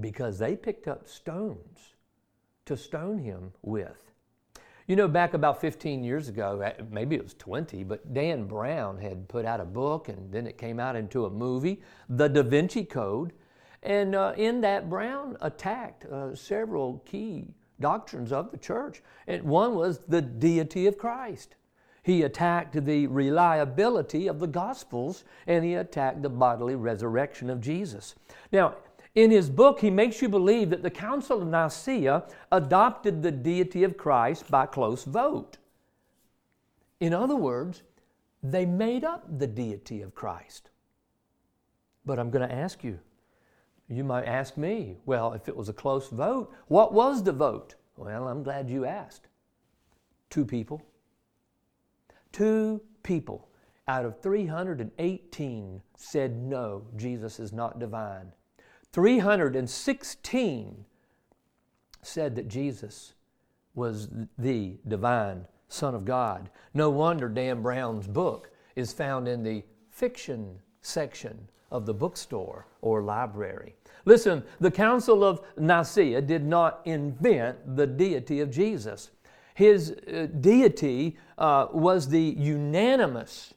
because 0.00 0.36
they 0.36 0.56
picked 0.56 0.88
up 0.88 1.06
stones 1.06 1.94
to 2.64 2.76
stone 2.76 3.18
him 3.20 3.52
with. 3.62 4.10
You 4.88 4.96
know, 4.96 5.06
back 5.06 5.34
about 5.34 5.60
15 5.60 6.02
years 6.02 6.28
ago, 6.28 6.60
uh, 6.60 6.82
maybe 6.90 7.14
it 7.14 7.22
was 7.22 7.34
20, 7.34 7.84
but 7.84 8.12
Dan 8.12 8.48
Brown 8.48 8.98
had 8.98 9.28
put 9.28 9.44
out 9.44 9.60
a 9.60 9.64
book 9.64 10.08
and 10.08 10.32
then 10.32 10.48
it 10.48 10.58
came 10.58 10.80
out 10.80 10.96
into 10.96 11.26
a 11.26 11.30
movie, 11.30 11.80
The 12.08 12.28
Da 12.28 12.42
Vinci 12.42 12.84
Code. 12.84 13.32
And 13.84 14.16
uh, 14.16 14.32
in 14.36 14.60
that, 14.62 14.90
Brown 14.90 15.36
attacked 15.40 16.04
uh, 16.06 16.34
several 16.34 17.00
key 17.06 17.54
doctrines 17.80 18.32
of 18.32 18.50
the 18.50 18.58
church. 18.58 19.02
And 19.26 19.42
one 19.42 19.74
was 19.74 20.00
the 20.08 20.22
deity 20.22 20.86
of 20.86 20.98
Christ. 20.98 21.54
He 22.02 22.22
attacked 22.22 22.84
the 22.84 23.06
reliability 23.06 24.28
of 24.28 24.38
the 24.40 24.46
Gospels 24.46 25.24
and 25.46 25.64
he 25.64 25.74
attacked 25.74 26.22
the 26.22 26.30
bodily 26.30 26.74
resurrection 26.74 27.50
of 27.50 27.60
Jesus. 27.60 28.14
Now, 28.50 28.76
in 29.14 29.30
his 29.30 29.50
book, 29.50 29.80
he 29.80 29.90
makes 29.90 30.22
you 30.22 30.28
believe 30.28 30.70
that 30.70 30.82
the 30.82 30.90
Council 30.90 31.42
of 31.42 31.48
Nicaea 31.48 32.24
adopted 32.52 33.22
the 33.22 33.32
deity 33.32 33.84
of 33.84 33.96
Christ 33.96 34.50
by 34.50 34.66
close 34.66 35.04
vote. 35.04 35.58
In 37.00 37.12
other 37.12 37.36
words, 37.36 37.82
they 38.42 38.64
made 38.64 39.04
up 39.04 39.24
the 39.38 39.46
deity 39.46 40.02
of 40.02 40.14
Christ. 40.14 40.70
But 42.04 42.18
I'm 42.18 42.30
going 42.30 42.48
to 42.48 42.54
ask 42.54 42.84
you, 42.84 43.00
you 43.88 44.04
might 44.04 44.26
ask 44.26 44.56
me, 44.56 44.98
well, 45.06 45.32
if 45.32 45.48
it 45.48 45.56
was 45.56 45.68
a 45.68 45.72
close 45.72 46.08
vote, 46.08 46.52
what 46.66 46.92
was 46.92 47.22
the 47.22 47.32
vote? 47.32 47.74
Well, 47.96 48.28
I'm 48.28 48.42
glad 48.42 48.68
you 48.68 48.84
asked. 48.84 49.28
Two 50.30 50.44
people. 50.44 50.82
Two 52.32 52.82
people 53.02 53.48
out 53.88 54.04
of 54.04 54.20
318 54.20 55.82
said, 55.96 56.36
No, 56.36 56.82
Jesus 56.96 57.40
is 57.40 57.52
not 57.52 57.78
divine. 57.78 58.32
316 58.92 60.84
said 62.02 62.36
that 62.36 62.48
Jesus 62.48 63.14
was 63.74 64.08
the 64.36 64.76
divine 64.86 65.46
Son 65.68 65.94
of 65.94 66.04
God. 66.04 66.50
No 66.74 66.90
wonder 66.90 67.28
Dan 67.28 67.62
Brown's 67.62 68.06
book 68.06 68.50
is 68.76 68.92
found 68.92 69.26
in 69.26 69.42
the 69.42 69.64
fiction 69.90 70.58
section 70.82 71.48
of 71.70 71.86
the 71.86 71.94
bookstore 71.94 72.66
or 72.80 73.02
library. 73.02 73.74
Listen, 74.04 74.42
the 74.60 74.70
Council 74.70 75.22
of 75.22 75.40
Nicaea 75.58 76.22
did 76.22 76.44
not 76.44 76.80
invent 76.84 77.76
the 77.76 77.86
deity 77.86 78.40
of 78.40 78.50
Jesus. 78.50 79.10
His 79.54 79.90
uh, 79.90 80.28
deity 80.40 81.16
uh, 81.36 81.66
was 81.72 82.08
the 82.08 82.34
unanimous 82.38 83.54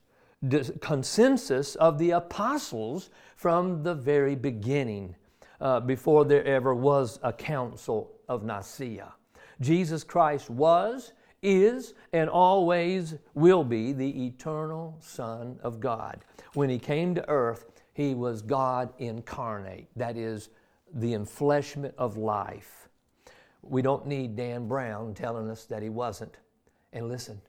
consensus 0.81 1.75
of 1.75 1.99
the 1.99 2.11
apostles 2.11 3.11
from 3.35 3.83
the 3.83 3.93
very 3.93 4.35
beginning, 4.35 5.15
uh, 5.59 5.79
before 5.79 6.25
there 6.25 6.43
ever 6.45 6.73
was 6.73 7.19
a 7.21 7.31
Council 7.31 8.11
of 8.27 8.43
Nicaea. 8.43 9.13
Jesus 9.61 10.03
Christ 10.03 10.49
was, 10.49 11.13
is, 11.43 11.93
and 12.13 12.29
always 12.29 13.15
will 13.35 13.63
be 13.63 13.93
the 13.93 14.25
eternal 14.25 14.97
Son 14.99 15.59
of 15.63 15.79
God. 15.79 16.25
When 16.55 16.69
He 16.69 16.79
came 16.79 17.15
to 17.15 17.29
earth, 17.29 17.70
He 17.93 18.15
was 18.15 18.41
God 18.41 18.93
incarnate, 18.99 19.87
that 19.95 20.17
is, 20.17 20.49
the 20.93 21.13
enfleshment 21.13 21.93
of 21.97 22.17
life. 22.17 22.89
We 23.61 23.81
don't 23.81 24.07
need 24.07 24.35
Dan 24.35 24.67
Brown 24.67 25.13
telling 25.13 25.49
us 25.49 25.65
that 25.65 25.83
He 25.83 25.89
wasn't. 25.89 26.37
And 26.93 27.07
listen, 27.07 27.41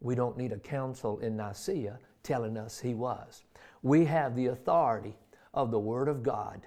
we 0.00 0.14
don't 0.14 0.36
need 0.36 0.52
a 0.52 0.58
council 0.58 1.18
in 1.20 1.36
Nicaea 1.36 1.98
telling 2.22 2.56
us 2.56 2.80
He 2.80 2.94
was. 2.94 3.44
We 3.82 4.04
have 4.06 4.34
the 4.34 4.46
authority 4.46 5.16
of 5.54 5.70
the 5.70 5.78
Word 5.78 6.08
of 6.08 6.22
God 6.22 6.66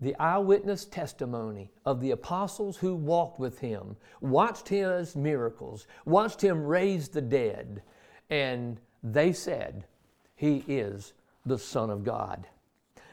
the 0.00 0.14
eyewitness 0.16 0.84
testimony 0.84 1.70
of 1.86 2.00
the 2.00 2.10
apostles 2.10 2.76
who 2.76 2.94
walked 2.94 3.38
with 3.38 3.58
him, 3.60 3.96
watched 4.20 4.68
his 4.68 5.16
miracles, 5.16 5.86
watched 6.04 6.42
him 6.42 6.64
raise 6.64 7.08
the 7.08 7.22
dead, 7.22 7.82
and 8.28 8.80
they 9.02 9.32
said, 9.32 9.86
He 10.34 10.64
is 10.66 11.14
the 11.46 11.58
Son 11.58 11.90
of 11.90 12.04
God. 12.04 12.46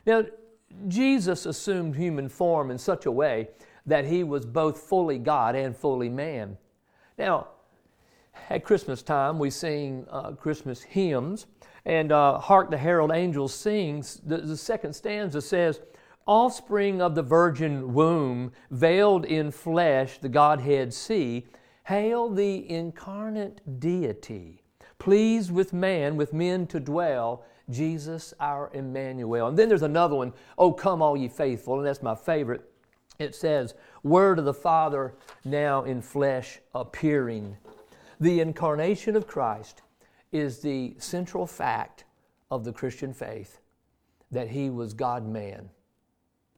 Now, 0.06 0.24
Jesus 0.88 1.46
assumed 1.46 1.96
human 1.96 2.30
form 2.30 2.72
in 2.72 2.78
such 2.78 3.06
a 3.06 3.12
way 3.12 3.50
that 3.86 4.06
he 4.06 4.24
was 4.24 4.46
both 4.46 4.80
fully 4.80 5.18
God 5.18 5.56
and 5.56 5.76
fully 5.76 6.10
man. 6.10 6.58
Now, 7.18 7.48
at 8.50 8.64
Christmas 8.64 9.02
time, 9.02 9.40
we 9.40 9.50
sing 9.50 10.06
uh, 10.10 10.32
Christmas 10.32 10.82
hymns, 10.82 11.48
and 11.86 12.12
uh, 12.12 12.38
Hark 12.40 12.70
the 12.70 12.78
Herald 12.78 13.12
Angels 13.12 13.54
sings. 13.54 14.22
The, 14.26 14.38
the 14.38 14.58
second 14.58 14.94
stanza 14.94 15.42
says, 15.42 15.82
offspring 16.28 17.02
of 17.02 17.16
the 17.16 17.24
virgin 17.24 17.94
womb, 17.94 18.52
veiled 18.70 19.26
in 19.26 19.52
flesh, 19.52 20.20
the 20.20 20.30
Godhead 20.30 20.94
see, 20.94 21.48
hail 21.86 22.30
the 22.30 22.70
incarnate 22.70 23.80
deity, 23.80 24.64
pleased 25.00 25.52
with 25.52 25.74
man, 25.74 26.16
with 26.16 26.32
men 26.32 26.68
to 26.68 26.80
dwell, 26.80 27.44
Jesus 27.72 28.34
our 28.40 28.70
Emmanuel. 28.74 29.48
And 29.48 29.58
then 29.58 29.70
there's 29.70 29.82
another 29.82 30.16
one, 30.16 30.34
Oh, 30.58 30.72
come, 30.72 31.02
all 31.02 31.18
ye 31.18 31.28
faithful, 31.28 31.78
and 31.78 31.86
that's 31.86 32.02
my 32.02 32.16
favorite. 32.16 32.62
It 33.20 33.36
says, 33.36 33.76
Word 34.04 34.40
of 34.40 34.46
the 34.46 34.54
Father 34.54 35.14
now 35.46 35.84
in 35.84 36.02
flesh 36.02 36.60
appearing. 36.74 37.58
The 38.20 38.40
incarnation 38.40 39.16
of 39.16 39.28
Christ 39.28 39.82
is 40.32 40.60
the 40.60 40.96
central 40.98 41.46
fact 41.46 42.06
of 42.50 42.64
the 42.64 42.74
Christian 42.74 43.14
faith 43.14 43.60
that 44.32 44.50
he 44.50 44.70
was 44.70 44.94
God 44.94 45.28
man. 45.28 45.70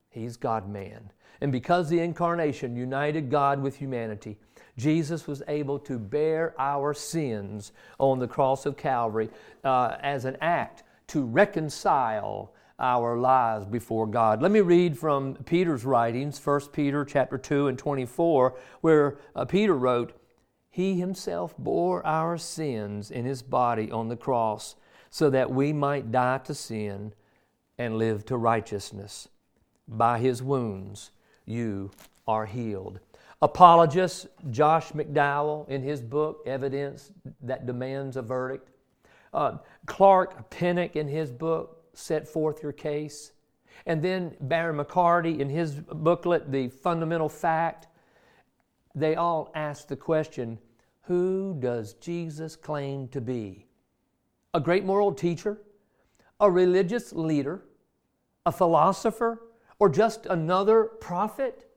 He's 0.09 0.37
God 0.37 0.69
man. 0.69 1.11
And 1.41 1.51
because 1.51 1.89
the 1.89 1.99
incarnation 1.99 2.75
united 2.75 3.29
God 3.29 3.61
with 3.61 3.75
humanity, 3.75 4.37
Jesus 4.77 5.27
was 5.27 5.43
able 5.47 5.79
to 5.79 5.99
bear 5.99 6.55
our 6.57 6.93
sins 6.93 7.73
on 7.99 8.19
the 8.19 8.27
cross 8.27 8.65
of 8.65 8.77
Calvary 8.77 9.29
uh, 9.63 9.97
as 10.01 10.25
an 10.25 10.37
act 10.41 10.83
to 11.07 11.23
reconcile 11.23 12.53
our 12.79 13.17
lives 13.17 13.65
before 13.65 14.07
God. 14.07 14.41
Let 14.41 14.51
me 14.51 14.61
read 14.61 14.97
from 14.97 15.35
Peter's 15.45 15.85
writings, 15.85 16.43
1 16.43 16.61
Peter 16.71 17.05
chapter 17.05 17.37
2 17.37 17.67
and 17.67 17.77
24, 17.77 18.57
where 18.81 19.17
uh, 19.35 19.45
Peter 19.45 19.75
wrote, 19.75 20.19
He 20.69 20.99
himself 20.99 21.55
bore 21.57 22.05
our 22.05 22.37
sins 22.37 23.11
in 23.11 23.25
his 23.25 23.41
body 23.41 23.91
on 23.91 24.09
the 24.09 24.17
cross 24.17 24.75
so 25.09 25.29
that 25.29 25.51
we 25.51 25.71
might 25.71 26.11
die 26.11 26.39
to 26.39 26.53
sin 26.53 27.13
and 27.77 27.97
live 27.97 28.25
to 28.25 28.37
righteousness. 28.37 29.29
By 29.87 30.19
his 30.19 30.41
wounds 30.41 31.11
you 31.45 31.91
are 32.27 32.45
healed. 32.45 32.99
Apologist 33.41 34.27
Josh 34.51 34.93
McDowell, 34.93 35.67
in 35.67 35.83
his 35.83 36.01
book, 36.01 36.41
Evidence 36.45 37.11
That 37.41 37.65
Demands 37.65 38.15
a 38.15 38.21
Verdict. 38.21 38.69
Uh, 39.33 39.57
Clark 39.85 40.49
Pinnock, 40.49 40.95
in 40.95 41.07
his 41.07 41.31
book, 41.31 41.83
Set 41.93 42.27
Forth 42.27 42.61
Your 42.61 42.71
Case. 42.71 43.31
And 43.85 44.01
then 44.01 44.35
Barry 44.41 44.73
McCarty, 44.73 45.39
in 45.39 45.49
his 45.49 45.73
booklet, 45.75 46.51
The 46.51 46.69
Fundamental 46.69 47.29
Fact. 47.29 47.87
They 48.95 49.15
all 49.15 49.51
ask 49.55 49.87
the 49.87 49.95
question 49.95 50.59
Who 51.03 51.55
does 51.59 51.93
Jesus 51.95 52.55
claim 52.55 53.07
to 53.09 53.21
be? 53.21 53.65
A 54.53 54.59
great 54.59 54.85
moral 54.85 55.13
teacher? 55.13 55.61
A 56.39 56.49
religious 56.49 57.11
leader? 57.11 57.63
A 58.45 58.51
philosopher? 58.51 59.41
or 59.83 59.89
just 59.89 60.25
another 60.27 60.85
prophet? 60.85 61.69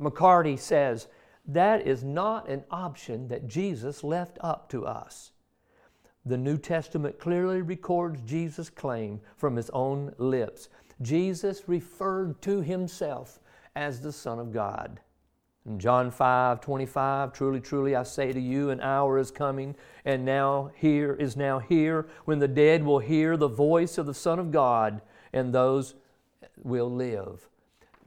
McCarty 0.00 0.56
says 0.56 1.08
that 1.46 1.84
is 1.84 2.04
not 2.04 2.48
an 2.48 2.62
option 2.70 3.26
that 3.26 3.48
Jesus 3.48 4.04
left 4.04 4.38
up 4.40 4.68
to 4.70 4.86
us. 4.86 5.32
The 6.26 6.36
New 6.36 6.58
Testament 6.58 7.18
clearly 7.18 7.62
records 7.62 8.20
Jesus' 8.22 8.68
claim 8.70 9.20
from 9.36 9.56
his 9.56 9.70
own 9.70 10.14
lips. 10.18 10.68
Jesus 11.00 11.68
referred 11.68 12.42
to 12.42 12.60
himself 12.60 13.40
as 13.74 14.00
the 14.00 14.12
Son 14.12 14.38
of 14.38 14.52
God. 14.52 15.00
In 15.66 15.78
John 15.78 16.10
5 16.10 16.60
25, 16.60 17.32
truly, 17.32 17.60
truly, 17.60 17.94
I 17.94 18.02
say 18.02 18.32
to 18.32 18.40
you, 18.40 18.70
an 18.70 18.80
hour 18.80 19.18
is 19.18 19.30
coming, 19.30 19.76
and 20.04 20.24
now 20.24 20.70
here 20.74 21.14
is 21.14 21.36
now 21.36 21.58
here, 21.58 22.08
when 22.24 22.38
the 22.38 22.48
dead 22.48 22.82
will 22.82 22.98
hear 22.98 23.36
the 23.36 23.48
voice 23.48 23.98
of 23.98 24.06
the 24.06 24.14
Son 24.14 24.38
of 24.38 24.50
God, 24.50 25.02
and 25.32 25.52
those 25.52 25.94
will 26.62 26.90
live. 26.90 27.48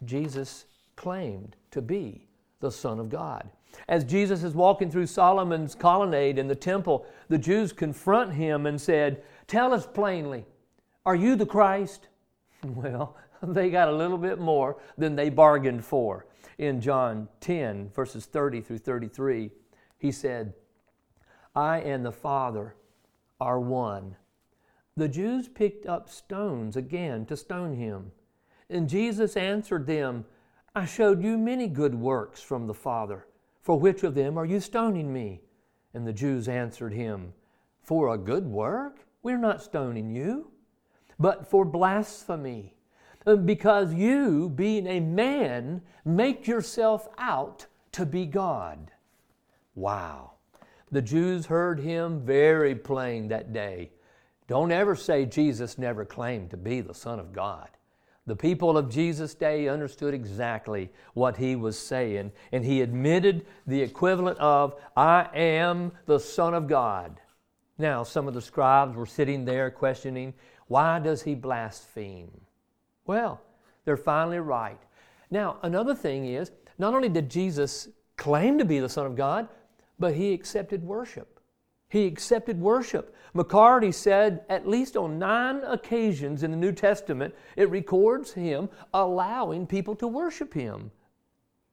Jesus 0.03 0.65
claimed 0.95 1.55
to 1.71 1.81
be 1.81 2.27
the 2.59 2.71
Son 2.71 2.99
of 2.99 3.09
God. 3.09 3.49
As 3.87 4.03
Jesus 4.03 4.43
is 4.43 4.53
walking 4.53 4.89
through 4.89 5.07
Solomon's 5.07 5.75
colonnade 5.75 6.37
in 6.37 6.47
the 6.47 6.55
temple, 6.55 7.05
the 7.27 7.37
Jews 7.37 7.73
confront 7.73 8.33
him 8.33 8.65
and 8.65 8.79
said, 8.79 9.23
Tell 9.47 9.73
us 9.73 9.85
plainly, 9.85 10.45
are 11.05 11.15
you 11.15 11.35
the 11.35 11.45
Christ? 11.45 12.07
Well, 12.65 13.17
they 13.43 13.69
got 13.69 13.89
a 13.89 13.95
little 13.95 14.17
bit 14.17 14.39
more 14.39 14.77
than 14.97 15.15
they 15.15 15.29
bargained 15.29 15.83
for. 15.83 16.25
In 16.57 16.79
John 16.79 17.27
10, 17.41 17.89
verses 17.89 18.25
30 18.25 18.61
through 18.61 18.77
33, 18.77 19.51
he 19.97 20.11
said, 20.11 20.53
I 21.55 21.79
and 21.79 22.05
the 22.05 22.11
Father 22.11 22.75
are 23.41 23.59
one. 23.59 24.15
The 24.95 25.09
Jews 25.09 25.49
picked 25.49 25.85
up 25.85 26.09
stones 26.09 26.77
again 26.77 27.25
to 27.25 27.35
stone 27.35 27.75
him. 27.75 28.11
And 28.69 28.87
Jesus 28.87 29.35
answered 29.35 29.87
them, 29.87 30.25
I 30.75 30.85
showed 30.85 31.23
you 31.23 31.37
many 31.37 31.67
good 31.67 31.95
works 31.95 32.41
from 32.41 32.67
the 32.67 32.73
Father. 32.73 33.25
For 33.63 33.79
which 33.79 34.03
of 34.03 34.13
them 34.13 34.37
are 34.37 34.45
you 34.45 34.59
stoning 34.59 35.11
me? 35.11 35.41
And 35.93 36.05
the 36.05 36.13
Jews 36.13 36.49
answered 36.49 36.93
him, 36.93 37.33
For 37.81 38.13
a 38.13 38.17
good 38.17 38.45
work? 38.45 39.05
We're 39.23 39.37
not 39.37 39.63
stoning 39.63 40.13
you, 40.13 40.51
but 41.17 41.49
for 41.49 41.63
blasphemy. 41.63 42.75
Because 43.45 43.93
you, 43.93 44.49
being 44.49 44.85
a 44.85 44.99
man, 44.99 45.81
make 46.03 46.45
yourself 46.45 47.07
out 47.17 47.65
to 47.93 48.05
be 48.05 48.25
God. 48.25 48.91
Wow. 49.75 50.31
The 50.91 51.01
Jews 51.01 51.45
heard 51.45 51.79
him 51.79 52.19
very 52.25 52.75
plain 52.75 53.29
that 53.29 53.53
day. 53.53 53.91
Don't 54.47 54.73
ever 54.73 54.93
say 54.93 55.25
Jesus 55.25 55.77
never 55.77 56.03
claimed 56.03 56.51
to 56.51 56.57
be 56.57 56.81
the 56.81 56.93
Son 56.93 57.17
of 57.17 57.31
God. 57.31 57.69
The 58.25 58.35
people 58.35 58.77
of 58.77 58.89
Jesus' 58.89 59.35
day 59.35 59.67
understood 59.67 60.13
exactly 60.13 60.89
what 61.13 61.35
he 61.35 61.57
was 61.57 61.77
saying, 61.77 62.31
and 62.53 62.63
he 62.63 62.81
admitted 62.81 63.45
the 63.67 63.81
equivalent 63.81 64.39
of, 64.39 64.75
I 64.95 65.27
am 65.33 65.91
the 66.05 66.19
Son 66.19 66.53
of 66.53 66.67
God. 66.67 67.19
Now, 67.77 68.03
some 68.03 68.27
of 68.27 68.33
the 68.33 68.41
scribes 68.41 68.95
were 68.95 69.05
sitting 69.05 69.43
there 69.43 69.69
questioning, 69.69 70.33
why 70.67 70.99
does 70.99 71.21
he 71.21 71.35
blaspheme? 71.35 72.31
Well, 73.05 73.41
they're 73.83 73.97
finally 73.97 74.39
right. 74.39 74.79
Now, 75.29 75.57
another 75.63 75.93
thing 75.93 76.25
is, 76.25 76.51
not 76.77 76.93
only 76.93 77.09
did 77.09 77.29
Jesus 77.29 77.89
claim 78.15 78.57
to 78.57 78.65
be 78.65 78.79
the 78.79 78.87
Son 78.87 79.05
of 79.05 79.17
God, 79.17 79.49
but 79.99 80.13
he 80.13 80.33
accepted 80.33 80.81
worship. 80.83 81.32
He 81.93 82.07
accepted 82.07 82.59
worship. 82.59 83.15
McCarty 83.35 83.93
said 83.93 84.45
at 84.49 84.67
least 84.67 84.97
on 84.97 85.19
nine 85.19 85.61
occasions 85.63 86.41
in 86.41 86.49
the 86.49 86.57
New 86.57 86.71
Testament, 86.71 87.35
it 87.55 87.69
records 87.69 88.33
him 88.33 88.67
allowing 88.95 89.67
people 89.67 89.95
to 89.97 90.07
worship 90.07 90.55
him 90.55 90.89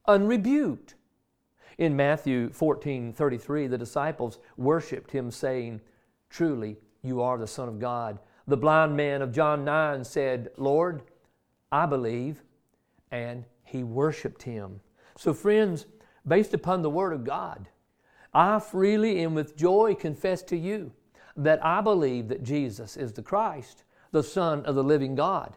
unrebuked. 0.07 0.95
In 1.79 1.97
Matthew 1.97 2.51
14 2.51 3.15
33, 3.15 3.67
the 3.67 3.79
disciples 3.79 4.41
worshiped 4.59 5.11
him, 5.11 5.31
saying, 5.31 5.81
Truly, 6.29 6.77
you 7.01 7.23
are 7.23 7.39
the 7.39 7.47
Son 7.47 7.71
of 7.71 7.79
God. 7.79 8.19
The 8.47 8.59
blind 8.59 8.95
man 8.95 9.23
of 9.23 9.33
John 9.33 9.65
9 9.65 10.05
said, 10.05 10.51
Lord, 10.59 11.01
I 11.73 11.87
believe. 11.87 12.43
And 13.11 13.47
he 13.65 13.85
worshiped 13.85 14.43
him. 14.43 14.81
So, 15.17 15.33
friends, 15.33 15.87
based 16.29 16.53
upon 16.53 16.83
the 16.83 16.91
Word 16.91 17.15
of 17.15 17.25
God, 17.25 17.71
I 18.33 18.61
freely 18.61 19.23
and 19.23 19.35
with 19.35 19.57
joy 19.57 19.95
confess 19.95 20.43
to 20.45 20.57
you 20.57 20.93
that 21.37 21.65
I 21.65 21.81
believe 21.81 22.29
that 22.29 22.43
Jesus 22.43 22.97
is 22.97 23.13
the 23.13 23.23
Christ, 23.23 23.85
the 24.13 24.23
Son 24.23 24.65
of 24.67 24.75
the 24.75 24.85
living 24.85 25.15
God. 25.15 25.57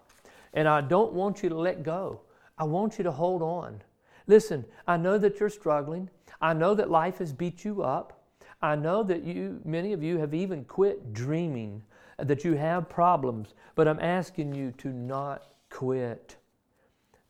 And 0.53 0.67
I 0.67 0.81
don't 0.81 1.13
want 1.13 1.43
you 1.43 1.49
to 1.49 1.57
let 1.57 1.83
go. 1.83 2.21
I 2.57 2.63
want 2.63 2.97
you 2.97 3.03
to 3.03 3.11
hold 3.11 3.41
on. 3.41 3.81
Listen, 4.27 4.65
I 4.87 4.97
know 4.97 5.17
that 5.17 5.39
you're 5.39 5.49
struggling. 5.49 6.09
I 6.41 6.53
know 6.53 6.73
that 6.75 6.89
life 6.89 7.17
has 7.17 7.33
beat 7.33 7.65
you 7.65 7.83
up. 7.83 8.23
I 8.61 8.75
know 8.75 9.03
that 9.03 9.23
you, 9.23 9.59
many 9.65 9.93
of 9.93 10.01
you 10.01 10.17
have 10.19 10.33
even 10.33 10.63
quit 10.63 11.13
dreaming, 11.13 11.83
that 12.17 12.45
you 12.45 12.53
have 12.53 12.87
problems, 12.87 13.53
but 13.75 13.87
I'm 13.87 13.99
asking 13.99 14.53
you 14.53 14.71
to 14.77 14.89
not 14.89 15.47
quit. 15.69 16.37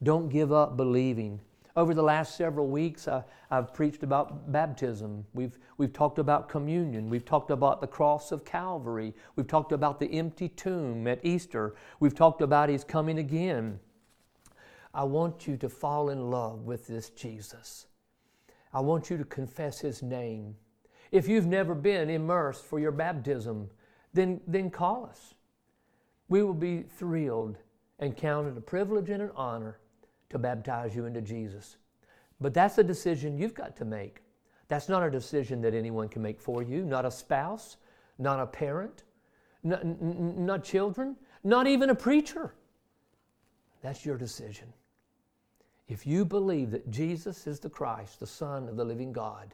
Don't 0.03 0.29
give 0.29 0.51
up 0.51 0.77
believing. 0.77 1.39
Over 1.75 1.95
the 1.95 2.03
last 2.03 2.35
several 2.35 2.67
weeks, 2.67 3.07
I, 3.07 3.23
have 3.49 3.73
preached 3.73 4.03
about 4.03 4.51
baptism. 4.51 5.25
We've, 5.33 5.57
we've 5.77 5.93
talked 5.93 6.19
about 6.19 6.47
communion. 6.47 7.09
We've 7.09 7.25
talked 7.25 7.49
about 7.49 7.81
the 7.81 7.87
cross 7.87 8.31
of 8.31 8.45
Calvary. 8.45 9.13
We've 9.35 9.47
talked 9.47 9.71
about 9.71 9.99
the 9.99 10.11
empty 10.13 10.49
tomb 10.49 11.07
at 11.07 11.19
Easter. 11.23 11.73
We've 11.99 12.13
talked 12.13 12.41
about 12.41 12.69
His 12.69 12.83
coming 12.83 13.17
again. 13.17 13.79
I 14.93 15.03
want 15.03 15.47
you 15.47 15.57
to 15.57 15.69
fall 15.69 16.09
in 16.09 16.29
love 16.29 16.61
with 16.61 16.85
this 16.85 17.09
Jesus. 17.09 17.87
I 18.71 18.79
want 18.79 19.09
you 19.09 19.17
to 19.17 19.25
confess 19.25 19.79
His 19.79 20.03
name. 20.03 20.55
If 21.11 21.27
you've 21.27 21.47
never 21.47 21.73
been 21.73 22.09
immersed 22.09 22.65
for 22.65 22.79
your 22.79 22.91
baptism, 22.91 23.69
then, 24.13 24.41
then 24.45 24.69
call 24.69 25.07
us. 25.07 25.33
We 26.29 26.43
will 26.43 26.53
be 26.53 26.83
thrilled 26.83 27.57
and 27.97 28.15
count 28.15 28.47
it 28.47 28.57
a 28.57 28.61
privilege 28.61 29.09
and 29.09 29.23
an 29.23 29.31
honor 29.35 29.79
to 30.33 30.39
baptize 30.39 30.95
you 30.95 31.05
into 31.05 31.21
Jesus. 31.21 31.77
But 32.41 32.53
that's 32.53 32.77
a 32.77 32.83
decision 32.83 33.37
you've 33.37 33.53
got 33.53 33.75
to 33.77 33.85
make. 33.85 34.21
That's 34.67 34.89
not 34.89 35.03
a 35.03 35.09
decision 35.09 35.61
that 35.61 35.73
anyone 35.73 36.09
can 36.09 36.21
make 36.21 36.41
for 36.41 36.61
you, 36.61 36.83
not 36.83 37.05
a 37.05 37.11
spouse, 37.11 37.77
not 38.17 38.39
a 38.39 38.45
parent, 38.45 39.03
not, 39.63 39.85
not 39.85 40.63
children, 40.63 41.15
not 41.43 41.67
even 41.67 41.89
a 41.89 41.95
preacher. 41.95 42.53
That's 43.81 44.05
your 44.05 44.17
decision. 44.17 44.73
If 45.87 46.07
you 46.07 46.25
believe 46.25 46.71
that 46.71 46.89
Jesus 46.89 47.45
is 47.45 47.59
the 47.59 47.69
Christ, 47.69 48.19
the 48.19 48.27
Son 48.27 48.67
of 48.67 48.77
the 48.77 48.85
living 48.85 49.13
God, 49.13 49.53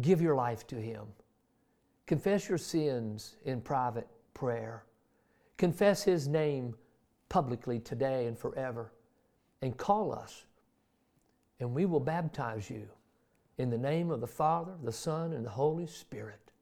give 0.00 0.20
your 0.20 0.34
life 0.34 0.66
to 0.66 0.76
Him. 0.76 1.06
Confess 2.06 2.48
your 2.48 2.58
sins 2.58 3.36
in 3.44 3.60
private 3.60 4.08
prayer. 4.34 4.84
Confess 5.56 6.02
His 6.02 6.28
name 6.28 6.74
publicly 7.28 7.78
today 7.78 8.26
and 8.26 8.38
forever 8.38 8.92
and 9.66 9.76
call 9.76 10.12
us, 10.12 10.44
and 11.58 11.74
we 11.74 11.86
will 11.86 11.98
baptize 11.98 12.70
you 12.70 12.88
in 13.58 13.68
the 13.68 13.76
name 13.76 14.12
of 14.12 14.20
the 14.20 14.26
Father, 14.26 14.72
the 14.84 14.92
Son, 14.92 15.32
and 15.32 15.44
the 15.44 15.50
Holy 15.50 15.88
Spirit. 15.88 16.52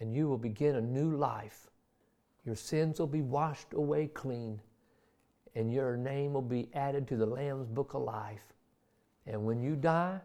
And 0.00 0.14
you 0.14 0.28
will 0.28 0.36
begin 0.36 0.76
a 0.76 0.82
new 0.82 1.16
life. 1.16 1.70
Your 2.44 2.56
sins 2.56 2.98
will 2.98 3.06
be 3.06 3.22
washed 3.22 3.72
away 3.72 4.06
clean, 4.06 4.60
and 5.54 5.72
your 5.72 5.96
name 5.96 6.34
will 6.34 6.42
be 6.42 6.68
added 6.74 7.08
to 7.08 7.16
the 7.16 7.24
Lamb's 7.24 7.68
book 7.68 7.94
of 7.94 8.02
life. 8.02 8.52
And 9.26 9.46
when 9.46 9.62
you 9.62 9.74
die, 9.74 10.20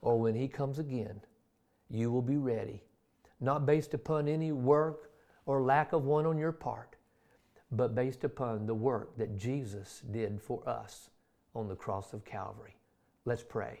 or 0.00 0.18
when 0.18 0.34
He 0.34 0.48
comes 0.48 0.78
again, 0.78 1.20
you 1.90 2.10
will 2.10 2.22
be 2.22 2.38
ready, 2.38 2.82
not 3.40 3.66
based 3.66 3.92
upon 3.92 4.26
any 4.26 4.52
work 4.52 5.10
or 5.44 5.60
lack 5.60 5.92
of 5.92 6.06
one 6.06 6.24
on 6.24 6.38
your 6.38 6.52
part, 6.52 6.96
but 7.72 7.94
based 7.94 8.24
upon 8.24 8.66
the 8.66 8.74
work 8.74 9.16
that 9.16 9.36
Jesus 9.36 10.02
did 10.10 10.40
for 10.40 10.66
us 10.68 11.10
on 11.54 11.68
the 11.68 11.76
cross 11.76 12.12
of 12.12 12.24
Calvary. 12.24 12.76
Let's 13.24 13.42
pray. 13.42 13.80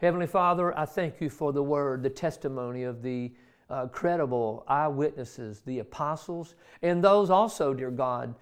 Heavenly 0.00 0.26
Father, 0.26 0.76
I 0.78 0.86
thank 0.86 1.20
you 1.20 1.28
for 1.28 1.52
the 1.52 1.62
word, 1.62 2.02
the 2.02 2.10
testimony 2.10 2.84
of 2.84 3.02
the 3.02 3.32
uh, 3.68 3.86
credible 3.86 4.64
eyewitnesses, 4.66 5.60
the 5.60 5.78
apostles, 5.80 6.54
and 6.82 7.04
those 7.04 7.30
also, 7.30 7.74
dear 7.74 7.90
God, 7.90 8.34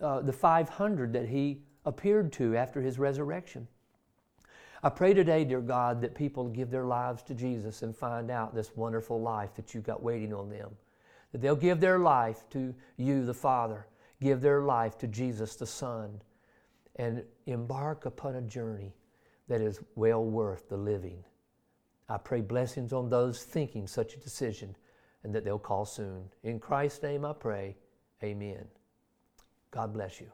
uh, 0.00 0.20
the 0.20 0.32
500 0.32 1.12
that 1.12 1.28
he 1.28 1.62
appeared 1.86 2.32
to 2.34 2.56
after 2.56 2.80
his 2.80 2.98
resurrection. 2.98 3.66
I 4.82 4.90
pray 4.90 5.14
today, 5.14 5.44
dear 5.44 5.62
God, 5.62 6.02
that 6.02 6.14
people 6.14 6.48
give 6.48 6.70
their 6.70 6.84
lives 6.84 7.22
to 7.24 7.34
Jesus 7.34 7.82
and 7.82 7.96
find 7.96 8.30
out 8.30 8.54
this 8.54 8.76
wonderful 8.76 9.20
life 9.20 9.54
that 9.54 9.72
you've 9.72 9.84
got 9.84 10.02
waiting 10.02 10.34
on 10.34 10.50
them. 10.50 10.70
That 11.32 11.40
they'll 11.40 11.56
give 11.56 11.80
their 11.80 11.98
life 11.98 12.44
to 12.50 12.74
you, 12.98 13.24
the 13.24 13.32
Father, 13.32 13.86
give 14.24 14.40
their 14.40 14.62
life 14.62 14.96
to 14.96 15.06
Jesus 15.06 15.54
the 15.54 15.66
Son 15.66 16.22
and 16.96 17.22
embark 17.44 18.06
upon 18.06 18.36
a 18.36 18.40
journey 18.40 18.94
that 19.48 19.60
is 19.60 19.80
well 19.96 20.24
worth 20.24 20.66
the 20.70 20.76
living. 20.78 21.22
I 22.08 22.16
pray 22.16 22.40
blessings 22.40 22.94
on 22.94 23.10
those 23.10 23.44
thinking 23.44 23.86
such 23.86 24.14
a 24.14 24.18
decision 24.18 24.74
and 25.24 25.34
that 25.34 25.44
they'll 25.44 25.58
call 25.58 25.84
soon. 25.84 26.30
In 26.42 26.58
Christ's 26.58 27.02
name 27.02 27.26
I 27.26 27.34
pray, 27.34 27.76
amen. 28.22 28.64
God 29.70 29.92
bless 29.92 30.22
you. 30.22 30.30